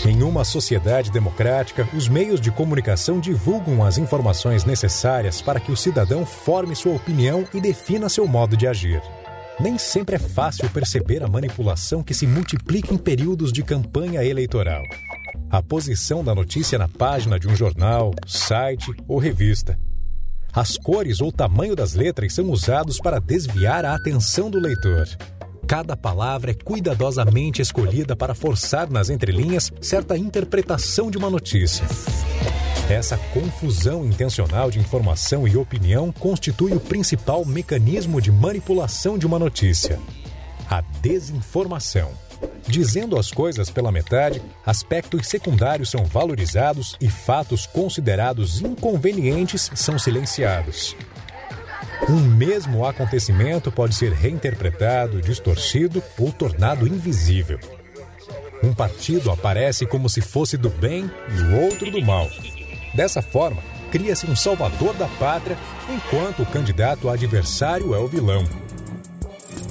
Em 0.05 0.21
uma 0.25 0.45
sociedade 0.45 1.13
democrática, 1.13 1.89
os 1.95 2.09
meios 2.09 2.41
de 2.41 2.51
comunicação 2.51 3.21
divulgam 3.21 3.85
as 3.85 3.99
informações 3.99 4.65
necessárias 4.65 5.41
para 5.41 5.61
que 5.61 5.71
o 5.71 5.77
cidadão 5.77 6.27
forme 6.27 6.75
sua 6.75 6.97
opinião 6.97 7.47
e 7.55 7.61
defina 7.61 8.09
seu 8.09 8.27
modo 8.27 8.57
de 8.57 8.67
agir. 8.67 9.01
Nem 9.61 9.79
sempre 9.79 10.17
é 10.17 10.19
fácil 10.19 10.69
perceber 10.71 11.23
a 11.23 11.29
manipulação 11.29 12.03
que 12.03 12.15
se 12.15 12.27
multiplica 12.27 12.93
em 12.93 12.99
períodos 12.99 13.53
de 13.53 13.63
campanha 13.63 14.25
eleitoral. 14.25 14.83
A 15.49 15.63
posição 15.63 16.25
da 16.25 16.35
notícia 16.35 16.77
na 16.77 16.89
página 16.89 17.39
de 17.39 17.47
um 17.47 17.55
jornal, 17.55 18.13
site 18.27 18.93
ou 19.07 19.19
revista. 19.19 19.79
As 20.53 20.77
cores 20.77 21.21
ou 21.21 21.31
tamanho 21.31 21.77
das 21.77 21.95
letras 21.95 22.35
são 22.35 22.51
usados 22.51 22.99
para 22.99 23.21
desviar 23.21 23.85
a 23.85 23.95
atenção 23.95 24.51
do 24.51 24.59
leitor. 24.59 25.07
Cada 25.73 25.97
palavra 25.97 26.51
é 26.51 26.55
cuidadosamente 26.55 27.63
escolhida 27.63 28.15
para 28.15 28.35
forçar 28.35 28.91
nas 28.91 29.09
entrelinhas 29.09 29.73
certa 29.81 30.19
interpretação 30.19 31.11
de 31.11 31.17
uma 31.17 31.31
notícia. 31.31 31.87
Essa 32.91 33.17
confusão 33.33 34.05
intencional 34.05 34.71
de 34.71 34.79
informação 34.79 35.49
e 35.49 35.57
opinião 35.57 36.13
constitui 36.13 36.75
o 36.75 36.79
principal 36.79 37.43
mecanismo 37.47 38.21
de 38.21 38.31
manipulação 38.31 39.17
de 39.17 39.27
uma 39.27 39.39
notícia: 39.39 39.99
a 40.69 40.83
desinformação. 41.01 42.11
Dizendo 42.69 43.19
as 43.19 43.31
coisas 43.31 43.71
pela 43.71 43.91
metade, 43.91 44.43
aspectos 44.67 45.27
secundários 45.27 45.91
são 45.91 46.05
valorizados 46.05 46.99
e 47.01 47.09
fatos 47.09 47.65
considerados 47.65 48.61
inconvenientes 48.61 49.71
são 49.75 49.99
silenciados. 49.99 50.95
Um 52.13 52.21
mesmo 52.21 52.85
acontecimento 52.85 53.73
pode 53.73 53.95
ser 53.95 54.13
reinterpretado, 54.13 55.23
distorcido 55.23 56.03
ou 56.19 56.31
tornado 56.31 56.87
invisível. 56.87 57.59
Um 58.63 58.75
partido 58.75 59.31
aparece 59.31 59.87
como 59.87 60.11
se 60.11 60.21
fosse 60.21 60.59
do 60.59 60.69
bem 60.69 61.11
e 61.31 61.41
o 61.41 61.63
outro 61.63 61.91
do 61.91 62.03
mal. 62.03 62.29
Dessa 62.95 63.23
forma, 63.23 63.63
cria-se 63.91 64.27
um 64.27 64.37
salvador 64.37 64.93
da 64.93 65.09
pátria, 65.19 65.57
enquanto 65.89 66.43
o 66.43 66.47
candidato 66.47 67.09
adversário 67.09 67.95
é 67.95 67.99
o 67.99 68.07
vilão. 68.07 68.45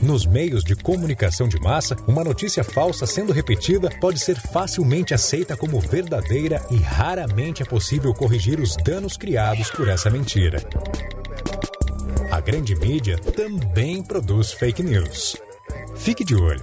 Nos 0.02 0.26
meios 0.26 0.64
de 0.64 0.76
comunicação 0.76 1.48
de 1.48 1.60
massa, 1.60 1.96
uma 2.08 2.24
notícia 2.24 2.64
falsa 2.64 3.06
sendo 3.06 3.32
repetida 3.32 3.88
pode 4.02 4.20
ser 4.20 4.36
facilmente 4.36 5.14
aceita 5.14 5.56
como 5.56 5.80
verdadeira 5.80 6.60
e 6.72 6.78
raramente 6.78 7.62
é 7.62 7.66
possível 7.68 8.12
corrigir 8.16 8.60
os 8.60 8.76
danos 8.78 9.16
criados 9.16 9.70
por 9.70 9.88
essa 9.88 10.10
mentira. 10.10 10.58
A 12.42 12.44
grande 12.44 12.74
mídia 12.74 13.20
também 13.20 14.02
produz 14.02 14.52
fake 14.52 14.82
news. 14.82 15.38
Fique 15.96 16.26
de 16.26 16.36
olho. 16.36 16.60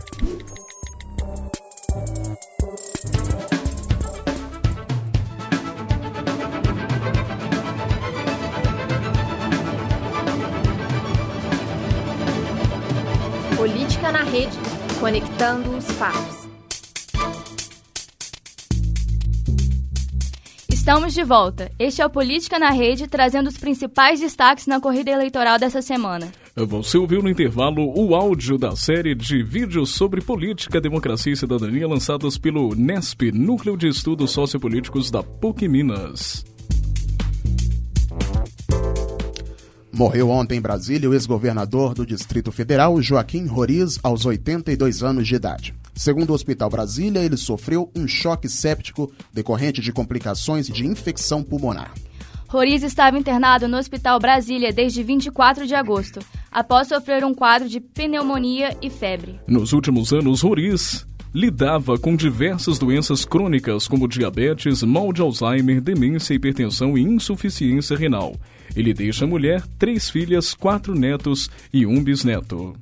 Política 13.56 14.10
na 14.10 14.24
rede, 14.24 14.58
conectando 14.98 15.76
os 15.76 15.84
fatos. 15.92 16.47
Estamos 20.88 21.12
de 21.12 21.22
volta. 21.22 21.70
Este 21.78 22.00
é 22.00 22.06
o 22.06 22.08
Política 22.08 22.58
na 22.58 22.70
Rede, 22.70 23.06
trazendo 23.06 23.48
os 23.48 23.58
principais 23.58 24.20
destaques 24.20 24.66
na 24.66 24.80
corrida 24.80 25.10
eleitoral 25.10 25.58
dessa 25.58 25.82
semana. 25.82 26.32
Você 26.56 26.96
ouviu 26.96 27.22
no 27.22 27.28
intervalo 27.28 27.92
o 27.94 28.14
áudio 28.14 28.56
da 28.56 28.74
série 28.74 29.14
de 29.14 29.42
vídeos 29.42 29.90
sobre 29.90 30.22
política, 30.22 30.80
democracia 30.80 31.34
e 31.34 31.36
cidadania 31.36 31.86
lançados 31.86 32.38
pelo 32.38 32.74
NESP, 32.74 33.30
Núcleo 33.32 33.76
de 33.76 33.86
Estudos 33.86 34.30
Sociopolíticos 34.30 35.10
da 35.10 35.22
PUC 35.22 35.68
Minas. 35.68 36.47
Morreu 39.98 40.30
ontem 40.30 40.58
em 40.58 40.60
Brasília 40.60 41.10
o 41.10 41.12
ex-governador 41.12 41.92
do 41.92 42.06
Distrito 42.06 42.52
Federal, 42.52 43.02
Joaquim 43.02 43.46
Roriz, 43.46 43.98
aos 44.00 44.24
82 44.24 45.02
anos 45.02 45.26
de 45.26 45.34
idade. 45.34 45.74
Segundo 45.92 46.30
o 46.30 46.34
Hospital 46.34 46.70
Brasília, 46.70 47.18
ele 47.18 47.36
sofreu 47.36 47.90
um 47.96 48.06
choque 48.06 48.48
séptico 48.48 49.10
decorrente 49.32 49.80
de 49.80 49.92
complicações 49.92 50.68
de 50.68 50.86
infecção 50.86 51.42
pulmonar. 51.42 51.92
Roriz 52.46 52.84
estava 52.84 53.18
internado 53.18 53.66
no 53.66 53.76
Hospital 53.76 54.20
Brasília 54.20 54.72
desde 54.72 55.02
24 55.02 55.66
de 55.66 55.74
agosto, 55.74 56.20
após 56.48 56.86
sofrer 56.86 57.24
um 57.24 57.34
quadro 57.34 57.68
de 57.68 57.80
pneumonia 57.80 58.76
e 58.80 58.88
febre. 58.88 59.40
Nos 59.48 59.72
últimos 59.72 60.12
anos, 60.12 60.42
Roriz 60.42 61.07
lidava 61.34 61.98
com 61.98 62.16
diversas 62.16 62.78
doenças 62.78 63.24
crônicas 63.24 63.86
como 63.86 64.08
diabetes, 64.08 64.82
mal 64.82 65.12
de 65.12 65.20
Alzheimer, 65.20 65.80
demência, 65.80 66.34
hipertensão 66.34 66.96
e 66.96 67.02
insuficiência 67.02 67.96
renal. 67.96 68.36
Ele 68.74 68.94
deixa 68.94 69.26
mulher, 69.26 69.62
três 69.78 70.10
filhas, 70.10 70.54
quatro 70.54 70.94
netos 70.94 71.50
e 71.72 71.86
um 71.86 72.02
bisneto. 72.02 72.74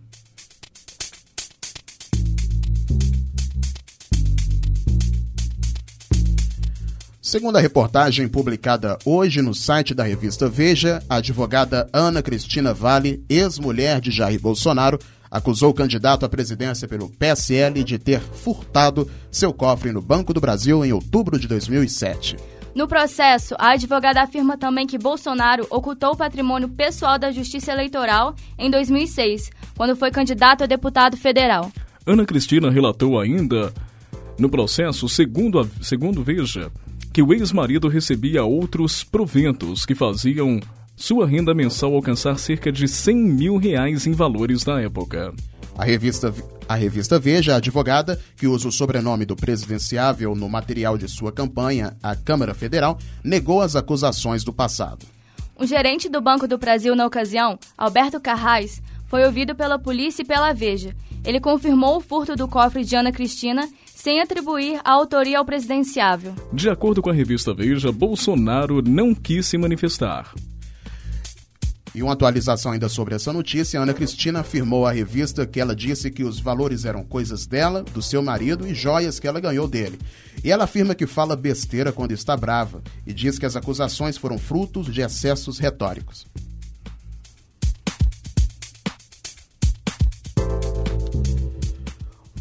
Segundo 7.27 7.57
a 7.57 7.61
reportagem 7.61 8.29
publicada 8.29 8.97
hoje 9.05 9.43
no 9.43 9.53
site 9.53 9.93
da 9.93 10.05
revista 10.05 10.49
Veja, 10.49 11.03
a 11.09 11.17
advogada 11.17 11.89
Ana 11.93 12.23
Cristina 12.23 12.73
Vale, 12.73 13.21
ex-mulher 13.29 14.01
de 14.01 14.13
Jair 14.13 14.41
Bolsonaro, 14.41 14.97
acusou 15.37 15.71
o 15.71 15.75
candidato 15.75 16.25
à 16.25 16.29
presidência 16.29 16.89
pelo 16.89 17.11
PSL 17.11 17.85
de 17.85 17.99
ter 17.99 18.21
furtado 18.21 19.09
seu 19.31 19.53
cofre 19.53 19.93
no 19.93 20.01
Banco 20.01 20.33
do 20.33 20.41
Brasil 20.41 20.85
em 20.85 20.93
outubro 20.93 21.39
de 21.39 21.47
2007. 21.47 22.37
No 22.75 22.89
processo, 22.89 23.55
a 23.59 23.71
advogada 23.71 24.23
afirma 24.23 24.57
também 24.57 24.87
que 24.87 24.99
Bolsonaro 24.99 25.67
ocultou 25.71 26.13
o 26.13 26.17
patrimônio 26.17 26.69
pessoal 26.69 27.19
da 27.19 27.31
Justiça 27.31 27.73
Eleitoral 27.73 28.35
em 28.59 28.71
2006, 28.71 29.51
quando 29.77 29.95
foi 29.95 30.11
candidato 30.11 30.65
a 30.65 30.67
deputado 30.67 31.17
federal. 31.17 31.71
Ana 32.07 32.25
Cristina 32.25 32.71
relatou 32.71 33.21
ainda 33.21 33.73
no 34.39 34.49
processo, 34.49 35.09
segundo, 35.09 35.61
a, 35.61 35.67
segundo 35.83 36.23
Veja, 36.23 36.71
que 37.13 37.23
o 37.23 37.33
ex-marido 37.33 37.89
recebia 37.89 38.45
outros 38.45 39.05
proventos 39.05 39.85
que 39.85 39.95
faziam 39.95 40.61
sua 40.97 41.27
renda 41.27 41.55
mensal 41.55 41.95
alcançar 41.95 42.39
cerca 42.39 42.73
de 42.73 42.89
100 42.89 43.15
mil 43.15 43.57
reais 43.59 44.07
em 44.07 44.13
valores 44.13 44.65
da 44.65 44.81
época. 44.81 45.33
A 45.77 45.85
revista, 45.85 46.35
a 46.67 46.75
revista 46.75 47.19
Veja, 47.19 47.53
a 47.53 47.57
advogada, 47.57 48.19
que 48.35 48.47
usa 48.47 48.67
o 48.67 48.73
sobrenome 48.73 49.27
do 49.27 49.37
presidenciável 49.37 50.35
no 50.35 50.49
material 50.49 50.97
de 50.97 51.07
sua 51.07 51.31
campanha, 51.31 51.95
a 52.03 52.17
Câmara 52.17 52.55
Federal, 52.55 52.99
negou 53.23 53.61
as 53.61 53.77
acusações 53.77 54.43
do 54.43 54.55
passado. 54.55 55.05
O 55.55 55.67
gerente 55.67 56.09
do 56.09 56.21
Banco 56.21 56.49
do 56.49 56.57
Brasil 56.57 56.97
na 56.97 57.07
ocasião, 57.07 57.59
Alberto 57.77 58.19
Carrais, 58.19 58.83
foi 59.07 59.25
ouvido 59.25 59.55
pela 59.55 59.79
polícia 59.79 60.23
e 60.23 60.25
pela 60.25 60.55
Veja. 60.55 60.95
Ele 61.25 61.41
confirmou 61.41 61.99
o 61.99 62.01
furto 62.01 62.35
do 62.35 62.49
cofre 62.49 62.85
de 62.85 62.97
Ana 62.97 63.13
Cristina 63.13 63.69
sem 63.85 64.21
atribuir 64.21 64.81
a 64.83 64.93
autoria 64.93 65.39
ao 65.39 65.45
presidenciável. 65.45 66.35
De 66.53 66.71
acordo 66.71 67.03
com 67.03 67.11
a 67.11 67.15
revista 67.15 67.53
Veja, 67.53 67.93
Bolsonaro 67.93 68.81
não 68.81 69.15
quis 69.15 69.47
se 69.47 69.59
manifestar. 69.59 70.33
E 71.97 72.03
uma 72.03 72.13
atualização 72.13 72.73
ainda 72.73 72.91
sobre 72.91 73.15
essa 73.15 73.33
notícia, 73.33 73.81
Ana 73.81 73.95
Cristina 73.95 74.41
afirmou 74.41 74.85
à 74.85 74.93
revista 74.93 75.47
que 75.47 75.59
ela 75.59 75.75
disse 75.75 76.11
que 76.11 76.23
os 76.23 76.39
valores 76.39 76.85
eram 76.85 77.03
coisas 77.03 77.47
dela, 77.47 77.83
do 77.83 78.03
seu 78.03 78.23
marido 78.23 78.69
e 78.69 78.75
joias 78.75 79.19
que 79.19 79.27
ela 79.27 79.41
ganhou 79.41 79.67
dele. 79.67 79.99
E 80.45 80.51
ela 80.51 80.65
afirma 80.65 80.95
que 80.95 81.07
fala 81.07 81.35
besteira 81.35 81.91
quando 81.91 82.13
está 82.13 82.37
brava 82.37 82.83
e 83.07 83.15
diz 83.15 83.39
que 83.39 83.47
as 83.47 83.57
acusações 83.57 84.19
foram 84.19 84.37
frutos 84.37 84.93
de 84.93 85.01
excessos 85.01 85.59
retóricos. 85.59 86.27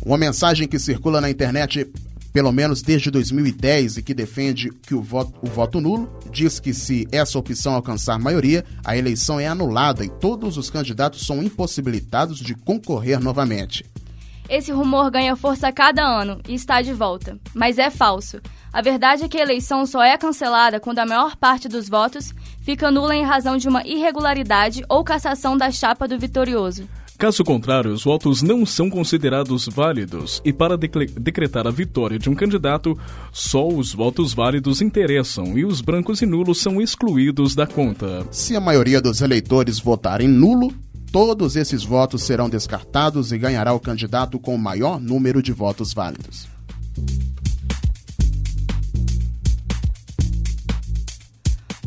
Uma 0.06 0.18
mensagem 0.18 0.68
que 0.68 0.78
circula 0.78 1.22
na 1.22 1.30
internet 1.30 1.90
pelo 2.36 2.52
menos 2.52 2.82
desde 2.82 3.10
2010 3.10 3.96
e 3.96 4.04
que 4.04 4.14
defende 4.14 4.70
que 4.70 4.94
o 4.94 5.02
voto, 5.02 5.34
o 5.42 5.48
voto 5.48 5.80
nulo 5.80 6.20
diz 6.30 6.60
que 6.60 6.74
se 6.74 7.08
essa 7.10 7.40
opção 7.40 7.76
alcançar 7.76 8.20
maioria, 8.20 8.66
a 8.84 8.98
eleição 8.98 9.40
é 9.40 9.48
anulada 9.48 10.04
e 10.04 10.10
todos 10.10 10.58
os 10.58 10.70
candidatos 10.70 11.26
são 11.26 11.42
impossibilitados 11.42 12.40
de 12.40 12.54
concorrer 12.54 13.22
novamente. 13.22 13.86
Esse 14.50 14.70
rumor 14.70 15.10
ganha 15.10 15.34
força 15.38 15.70
a 15.70 15.72
cada 15.72 16.04
ano 16.04 16.42
e 16.46 16.56
está 16.56 16.82
de 16.82 16.92
volta, 16.92 17.40
mas 17.54 17.78
é 17.78 17.90
falso. 17.90 18.42
A 18.74 18.82
verdade 18.82 19.24
é 19.24 19.30
que 19.30 19.38
a 19.38 19.42
eleição 19.42 19.86
só 19.86 20.04
é 20.04 20.18
cancelada 20.18 20.78
quando 20.78 21.00
a 21.00 21.06
maior 21.06 21.38
parte 21.38 21.70
dos 21.70 21.88
votos 21.88 22.34
fica 22.60 22.92
nula 22.92 23.16
em 23.16 23.24
razão 23.24 23.56
de 23.56 23.70
uma 23.70 23.88
irregularidade 23.88 24.84
ou 24.90 25.06
cassação 25.06 25.56
da 25.56 25.72
chapa 25.72 26.06
do 26.06 26.20
vitorioso. 26.20 26.86
Caso 27.18 27.46
contrário, 27.46 27.92
os 27.92 28.04
votos 28.04 28.42
não 28.42 28.66
são 28.66 28.90
considerados 28.90 29.68
válidos 29.68 30.42
e 30.44 30.52
para 30.52 30.78
decretar 30.78 31.66
a 31.66 31.72
vitória 31.72 32.20
de 32.20 32.30
um 32.30 32.36
candidato, 32.36 32.98
só 33.32 33.66
os 33.66 33.94
votos 33.94 34.34
válidos 34.34 34.82
interessam 34.82 35.58
e 35.58 35.64
os 35.64 35.80
brancos 35.80 36.22
e 36.22 36.26
nulos 36.26 36.62
são 36.62 36.82
excluídos 36.82 37.56
da 37.56 37.66
conta. 37.66 38.28
Se 38.32 38.54
a 38.54 38.60
maioria 38.60 39.02
dos 39.02 39.22
eleitores 39.22 39.80
votarem 39.80 40.28
nulo, 40.28 40.74
todos 41.10 41.56
esses 41.56 41.86
votos 41.86 42.24
serão 42.24 42.50
descartados 42.50 43.32
e 43.32 43.38
ganhará 43.38 43.74
o 43.74 43.80
candidato 43.80 44.38
com 44.38 44.54
o 44.54 44.60
maior 44.60 45.00
número 45.00 45.42
de 45.42 45.54
votos 45.54 45.94
válidos. 45.94 46.50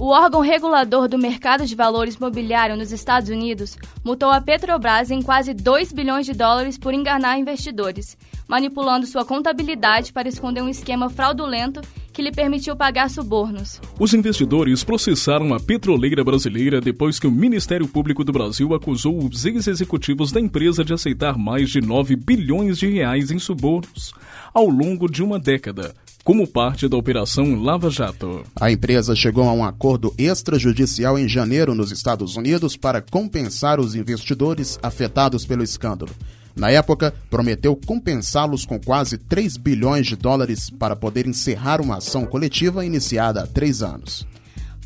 O 0.01 0.11
órgão 0.11 0.41
regulador 0.41 1.09
do 1.09 1.19
mercado 1.19 1.67
de 1.67 1.75
valores 1.75 2.17
mobiliário 2.17 2.77
nos 2.77 2.93
Estados 2.93 3.31
Unidos 3.31 3.77
multou 4.05 4.31
a 4.31 4.41
Petrobras 4.41 5.11
em 5.11 5.21
quase 5.21 5.53
2 5.53 5.93
bilhões 5.93 6.25
de 6.25 6.35
dólares 6.35 6.79
por 6.79 6.95
enganar 6.95 7.37
investidores, 7.37 8.17
manipulando 8.47 9.09
sua 9.09 9.25
contabilidade 9.25 10.13
para 10.13 10.29
esconder 10.29 10.63
um 10.63 10.69
esquema 10.69 11.11
fraudulento 11.11 11.81
que 12.13 12.23
lhe 12.23 12.31
permitiu 12.31 12.77
pagar 12.77 13.11
subornos. 13.11 13.81
Os 13.99 14.15
investidores 14.15 14.85
processaram 14.85 15.53
a 15.53 15.59
petroleira 15.59 16.23
brasileira 16.23 16.81
depois 16.81 17.19
que 17.19 17.27
o 17.27 17.33
Ministério 17.33 17.89
Público 17.89 18.23
do 18.23 18.33
Brasil 18.33 18.73
acusou 18.75 19.19
os 19.19 19.45
ex-executivos 19.45 20.31
da 20.31 20.41
empresa 20.41 20.85
de 20.85 20.93
aceitar 20.93 21.37
mais 21.37 21.71
de 21.71 21.81
9 21.81 22.15
bilhões 22.15 22.79
de 22.79 22.89
reais 22.89 23.33
em 23.33 23.39
subornos 23.41 24.13
ao 24.55 24.69
longo 24.69 25.09
de 25.09 25.25
uma 25.25 25.39
década, 25.41 25.93
como 26.29 26.47
parte 26.47 26.87
da 26.87 26.95
Operação 26.95 27.55
Lava 27.55 27.89
Jato. 27.89 28.45
A 28.55 28.71
empresa 28.71 29.17
chegou 29.17 29.49
a 29.49 29.53
um 29.55 29.65
acordo 29.65 30.15
extrajudicial 30.19 31.19
em 31.19 31.27
janeiro 31.27 31.75
nos 31.75 31.91
Estados 31.91 32.37
Unidos 32.37 32.77
para 32.77 33.01
compensar 33.01 33.81
os 33.81 33.95
investidores 33.95 34.79
afetados 34.83 35.47
pelo 35.47 35.63
escândalo. 35.63 36.15
Na 36.55 36.71
época, 36.71 37.15
prometeu 37.31 37.75
compensá-los 37.75 38.67
com 38.67 38.79
quase 38.79 39.17
3 39.17 39.57
bilhões 39.57 40.07
de 40.07 40.17
dólares 40.17 40.69
para 40.69 40.95
poder 40.95 41.27
encerrar 41.27 41.81
uma 41.81 41.97
ação 41.97 42.27
coletiva 42.27 42.85
iniciada 42.85 43.45
há 43.45 43.47
três 43.47 43.83
anos. 43.83 44.27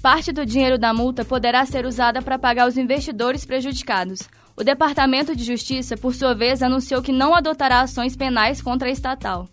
Parte 0.00 0.30
do 0.30 0.46
dinheiro 0.46 0.78
da 0.78 0.94
multa 0.94 1.24
poderá 1.24 1.66
ser 1.66 1.86
usada 1.86 2.22
para 2.22 2.38
pagar 2.38 2.68
os 2.68 2.76
investidores 2.76 3.44
prejudicados. 3.44 4.20
O 4.56 4.62
Departamento 4.62 5.34
de 5.34 5.42
Justiça, 5.42 5.96
por 5.96 6.14
sua 6.14 6.34
vez, 6.36 6.62
anunciou 6.62 7.02
que 7.02 7.10
não 7.10 7.34
adotará 7.34 7.80
ações 7.80 8.14
penais 8.14 8.62
contra 8.62 8.86
a 8.86 8.92
estatal. 8.92 9.48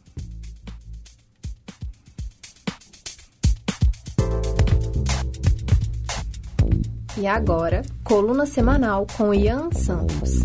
E 7.19 7.27
agora, 7.27 7.81
coluna 8.01 8.45
semanal 8.45 9.05
com 9.17 9.33
Ian 9.33 9.69
Santos. 9.73 10.39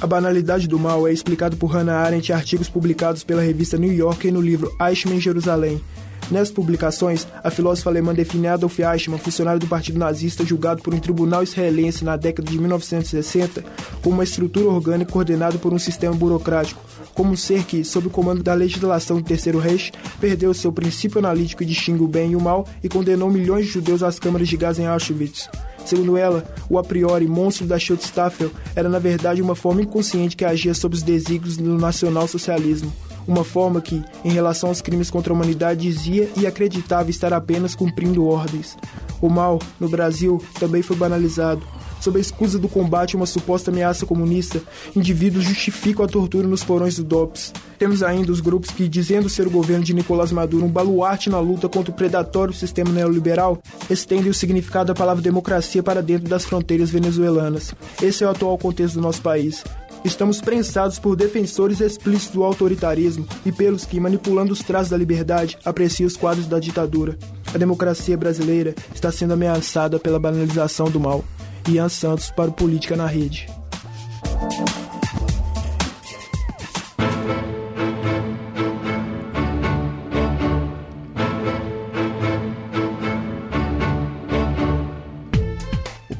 A 0.00 0.06
banalidade 0.08 0.66
do 0.66 0.76
mal 0.76 1.06
é 1.06 1.12
explicado 1.12 1.56
por 1.56 1.68
Hannah 1.68 2.00
Arendt 2.00 2.32
em 2.32 2.34
artigos 2.34 2.68
publicados 2.68 3.22
pela 3.22 3.42
revista 3.42 3.78
New 3.78 3.92
Yorker 3.92 4.32
no 4.32 4.40
livro 4.40 4.74
Eichmann 4.80 5.18
em 5.18 5.20
Jerusalém. 5.20 5.80
Nessas 6.30 6.50
publicações, 6.50 7.26
a 7.42 7.50
filósofa 7.50 7.90
alemã 7.90 8.14
define 8.14 8.48
Adolf 8.48 8.78
Eichmann, 8.78 9.18
funcionário 9.18 9.60
do 9.60 9.66
Partido 9.66 9.98
Nazista 9.98 10.44
julgado 10.44 10.82
por 10.82 10.94
um 10.94 10.98
tribunal 10.98 11.42
israelense 11.42 12.04
na 12.04 12.16
década 12.16 12.50
de 12.50 12.58
1960, 12.58 13.64
como 14.02 14.16
uma 14.16 14.24
estrutura 14.24 14.68
orgânica 14.68 15.12
coordenada 15.12 15.58
por 15.58 15.72
um 15.72 15.78
sistema 15.78 16.14
burocrático, 16.14 16.82
como 17.14 17.32
um 17.32 17.36
ser 17.36 17.64
que, 17.64 17.84
sob 17.84 18.08
o 18.08 18.10
comando 18.10 18.42
da 18.42 18.54
legislação 18.54 19.18
do 19.18 19.22
Terceiro 19.22 19.58
Reich, 19.58 19.92
perdeu 20.20 20.52
seu 20.54 20.72
princípio 20.72 21.18
analítico 21.18 21.62
e 21.62 21.66
distingue 21.66 22.02
o 22.02 22.08
bem 22.08 22.32
e 22.32 22.36
o 22.36 22.40
mal 22.40 22.66
e 22.82 22.88
condenou 22.88 23.30
milhões 23.30 23.66
de 23.66 23.72
judeus 23.72 24.02
às 24.02 24.18
câmaras 24.18 24.48
de 24.48 24.56
gás 24.56 24.78
em 24.78 24.86
Auschwitz. 24.86 25.48
Segundo 25.84 26.16
ela, 26.16 26.44
o 26.68 26.78
a 26.78 26.82
priori 26.82 27.28
monstro 27.28 27.66
da 27.66 27.78
Schutzstaffel 27.78 28.50
era 28.74 28.88
na 28.88 28.98
verdade 28.98 29.42
uma 29.42 29.54
forma 29.54 29.82
inconsciente 29.82 30.36
que 30.36 30.44
agia 30.44 30.72
sob 30.72 30.94
os 30.94 31.02
desígnios 31.02 31.58
do 31.58 31.78
nacional-socialismo. 31.78 32.92
Uma 33.26 33.44
forma 33.44 33.80
que, 33.80 34.02
em 34.24 34.30
relação 34.30 34.68
aos 34.68 34.82
crimes 34.82 35.10
contra 35.10 35.32
a 35.32 35.36
humanidade, 35.36 35.82
dizia 35.82 36.30
e 36.36 36.46
acreditava 36.46 37.10
estar 37.10 37.32
apenas 37.32 37.74
cumprindo 37.74 38.26
ordens. 38.26 38.76
O 39.20 39.28
mal, 39.28 39.58
no 39.80 39.88
Brasil, 39.88 40.42
também 40.58 40.82
foi 40.82 40.96
banalizado. 40.96 41.62
Sob 42.04 42.18
a 42.18 42.20
escusa 42.20 42.58
do 42.58 42.68
combate 42.68 43.16
a 43.16 43.18
uma 43.18 43.24
suposta 43.24 43.70
ameaça 43.70 44.04
comunista, 44.04 44.60
indivíduos 44.94 45.42
justificam 45.42 46.04
a 46.04 46.08
tortura 46.08 46.46
nos 46.46 46.62
porões 46.62 46.96
do 46.96 47.02
DOPS. 47.02 47.50
Temos 47.78 48.02
ainda 48.02 48.30
os 48.30 48.40
grupos 48.40 48.70
que, 48.70 48.86
dizendo 48.86 49.30
ser 49.30 49.46
o 49.46 49.50
governo 49.50 49.82
de 49.82 49.94
Nicolás 49.94 50.30
Maduro 50.30 50.66
um 50.66 50.70
baluarte 50.70 51.30
na 51.30 51.40
luta 51.40 51.66
contra 51.66 51.90
o 51.90 51.94
predatório 51.94 52.52
sistema 52.52 52.90
neoliberal, 52.90 53.58
estendem 53.88 54.28
o 54.28 54.34
significado 54.34 54.88
da 54.88 54.94
palavra 54.94 55.22
democracia 55.22 55.82
para 55.82 56.02
dentro 56.02 56.28
das 56.28 56.44
fronteiras 56.44 56.90
venezuelanas. 56.90 57.74
Esse 58.02 58.22
é 58.22 58.26
o 58.26 58.30
atual 58.30 58.58
contexto 58.58 58.96
do 58.96 59.00
nosso 59.00 59.22
país. 59.22 59.64
Estamos 60.04 60.42
prensados 60.42 60.98
por 60.98 61.16
defensores 61.16 61.80
explícitos 61.80 62.34
do 62.34 62.44
autoritarismo 62.44 63.26
e 63.44 63.50
pelos 63.50 63.86
que, 63.86 63.98
manipulando 63.98 64.52
os 64.52 64.60
traços 64.60 64.90
da 64.90 64.98
liberdade, 64.98 65.56
apreciam 65.64 66.06
os 66.06 66.14
quadros 66.14 66.46
da 66.46 66.60
ditadura. 66.60 67.18
A 67.54 67.56
democracia 67.56 68.16
brasileira 68.16 68.74
está 68.94 69.10
sendo 69.10 69.32
ameaçada 69.32 69.98
pela 69.98 70.20
banalização 70.20 70.90
do 70.90 71.00
mal. 71.00 71.24
Ian 71.66 71.88
Santos 71.88 72.30
para 72.30 72.50
o 72.50 72.52
Política 72.52 72.94
na 72.94 73.06
Rede. 73.06 73.48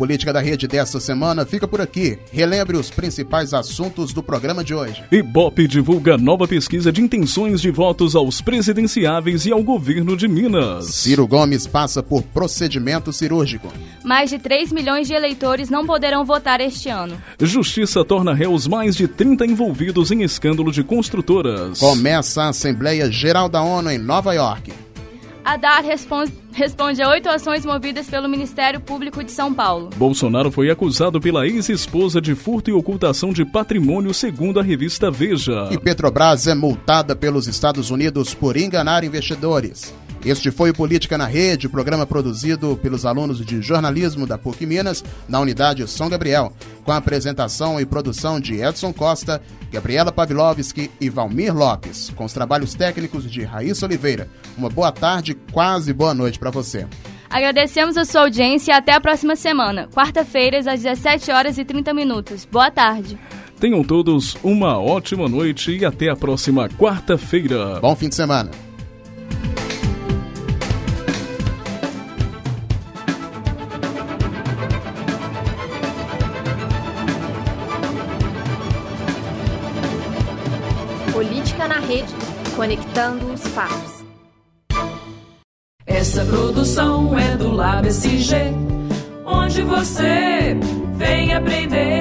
Política 0.05 0.35
da 0.35 0.41
Rede 0.41 0.69
desta 0.69 1.01
semana 1.01 1.47
fica 1.47 1.67
por 1.67 1.81
aqui. 1.81 2.19
Relembre 2.31 2.77
os 2.77 2.91
principais 2.91 3.55
assuntos 3.55 4.13
do 4.13 4.23
programa 4.23 4.63
de 4.63 4.75
hoje. 4.75 5.03
Ibope 5.11 5.67
divulga 5.67 6.19
nova 6.19 6.47
pesquisa 6.47 6.93
de 6.93 7.01
intenções 7.01 7.59
de 7.59 7.71
votos 7.71 8.15
aos 8.15 8.43
presidenciáveis 8.43 9.47
e 9.47 9.51
ao 9.51 9.63
governo 9.63 10.15
de 10.15 10.29
Minas. 10.29 10.89
Ciro 10.89 11.27
Gomes 11.27 11.67
passa 11.67 12.03
por 12.03 12.23
procedimento 12.23 13.15
cirúrgico. 13.15 13.73
Mais 14.05 14.29
de 14.29 14.39
3 14.39 14.73
milhões 14.73 15.07
de 15.07 15.15
eleitores 15.15 15.71
não 15.71 15.87
poderão 15.87 16.23
votar 16.23 16.61
este 16.61 16.91
ano. 16.91 17.17
Justiça 17.41 18.05
torna 18.05 18.35
réus 18.35 18.67
mais 18.67 18.95
de 18.95 19.09
30 19.09 19.47
envolvidos 19.47 20.11
em 20.11 20.23
escândalo 20.23 20.71
de 20.71 20.85
construtoras. 20.85 21.79
Começa 21.79 22.43
a 22.43 22.49
Assembleia 22.51 23.11
Geral 23.11 23.49
da 23.49 23.63
ONU 23.63 23.91
em 23.91 23.97
Nova 23.97 24.35
York. 24.35 24.71
Haddad 25.45 25.87
responde, 25.87 26.33
responde 26.53 27.03
a 27.03 27.09
oito 27.11 27.29
ações 27.29 27.67
movidas 27.67 28.09
pelo 28.09 28.27
Ministério 28.29 28.81
Público 28.81 29.23
de 29.23 29.31
São 29.31 29.53
Paulo. 29.53 29.91
Bolsonaro 29.95 30.51
foi 30.51 30.71
acusado 30.71 31.21
pela 31.21 31.47
ex-esposa 31.47 32.19
de 32.19 32.35
furto 32.35 32.71
e 32.71 32.73
ocultação 32.73 33.31
de 33.31 33.45
patrimônio, 33.45 34.15
segundo 34.15 34.59
a 34.59 34.63
revista 34.63 35.11
Veja. 35.11 35.69
E 35.71 35.79
Petrobras 35.79 36.47
é 36.47 36.55
multada 36.55 37.15
pelos 37.15 37.47
Estados 37.47 37.91
Unidos 37.91 38.33
por 38.33 38.57
enganar 38.57 39.05
investidores. 39.05 39.95
Este 40.25 40.51
foi 40.51 40.71
o 40.71 40.75
Política 40.75 41.19
na 41.19 41.27
Rede, 41.27 41.69
programa 41.69 42.07
produzido 42.07 42.79
pelos 42.83 43.05
alunos 43.05 43.45
de 43.45 43.61
jornalismo 43.61 44.27
da 44.27 44.39
PUC 44.39 44.65
Minas, 44.65 45.05
na 45.29 45.39
unidade 45.39 45.87
São 45.87 46.09
Gabriel, 46.09 46.51
com 46.83 46.93
a 46.93 46.97
apresentação 46.97 47.79
e 47.79 47.85
produção 47.85 48.41
de 48.41 48.63
Edson 48.63 48.91
Costa, 48.91 49.43
Gabriela 49.71 50.11
Pavlovski 50.11 50.91
e 50.99 51.11
Valmir 51.11 51.55
Lopes, 51.55 52.11
com 52.17 52.25
os 52.25 52.33
trabalhos 52.33 52.73
técnicos 52.73 53.31
de 53.31 53.43
Raíssa 53.43 53.85
Oliveira. 53.85 54.27
Uma 54.57 54.71
boa 54.71 54.91
tarde, 54.91 55.35
quase 55.53 55.93
boa 55.93 56.15
noite 56.15 56.39
para 56.39 56.51
você. 56.51 56.87
Agradecemos 57.29 57.99
a 57.99 58.07
sua 58.07 58.23
audiência 58.23 58.73
e 58.73 58.75
até 58.75 58.95
a 58.95 59.01
próxima 59.01 59.37
semana, 59.37 59.89
quarta-feira, 59.89 60.59
às 60.59 60.65
17 60.65 61.33
horas 61.33 61.59
e 61.59 61.67
30 61.67 61.93
minutos. 61.93 62.49
Boa 62.51 62.71
tarde. 62.71 63.19
Tenham 63.61 63.85
todos 63.85 64.37
uma 64.43 64.79
ótima 64.79 65.29
noite 65.29 65.77
e 65.77 65.85
até 65.85 66.09
a 66.09 66.17
próxima 66.17 66.69
quarta-feira. 66.69 67.79
Bom 67.81 67.95
fim 67.95 68.09
de 68.09 68.15
semana. 68.15 68.51
Conectando 82.57 83.33
os 83.33 83.43
fatos. 83.49 84.05
Essa 85.87 86.25
produção 86.25 87.19
é 87.19 87.37
do 87.37 87.51
Lab 87.51 87.87
SG, 87.89 88.35
onde 89.25 89.63
você 89.63 90.57
vem 90.97 91.35
aprender. 91.35 91.94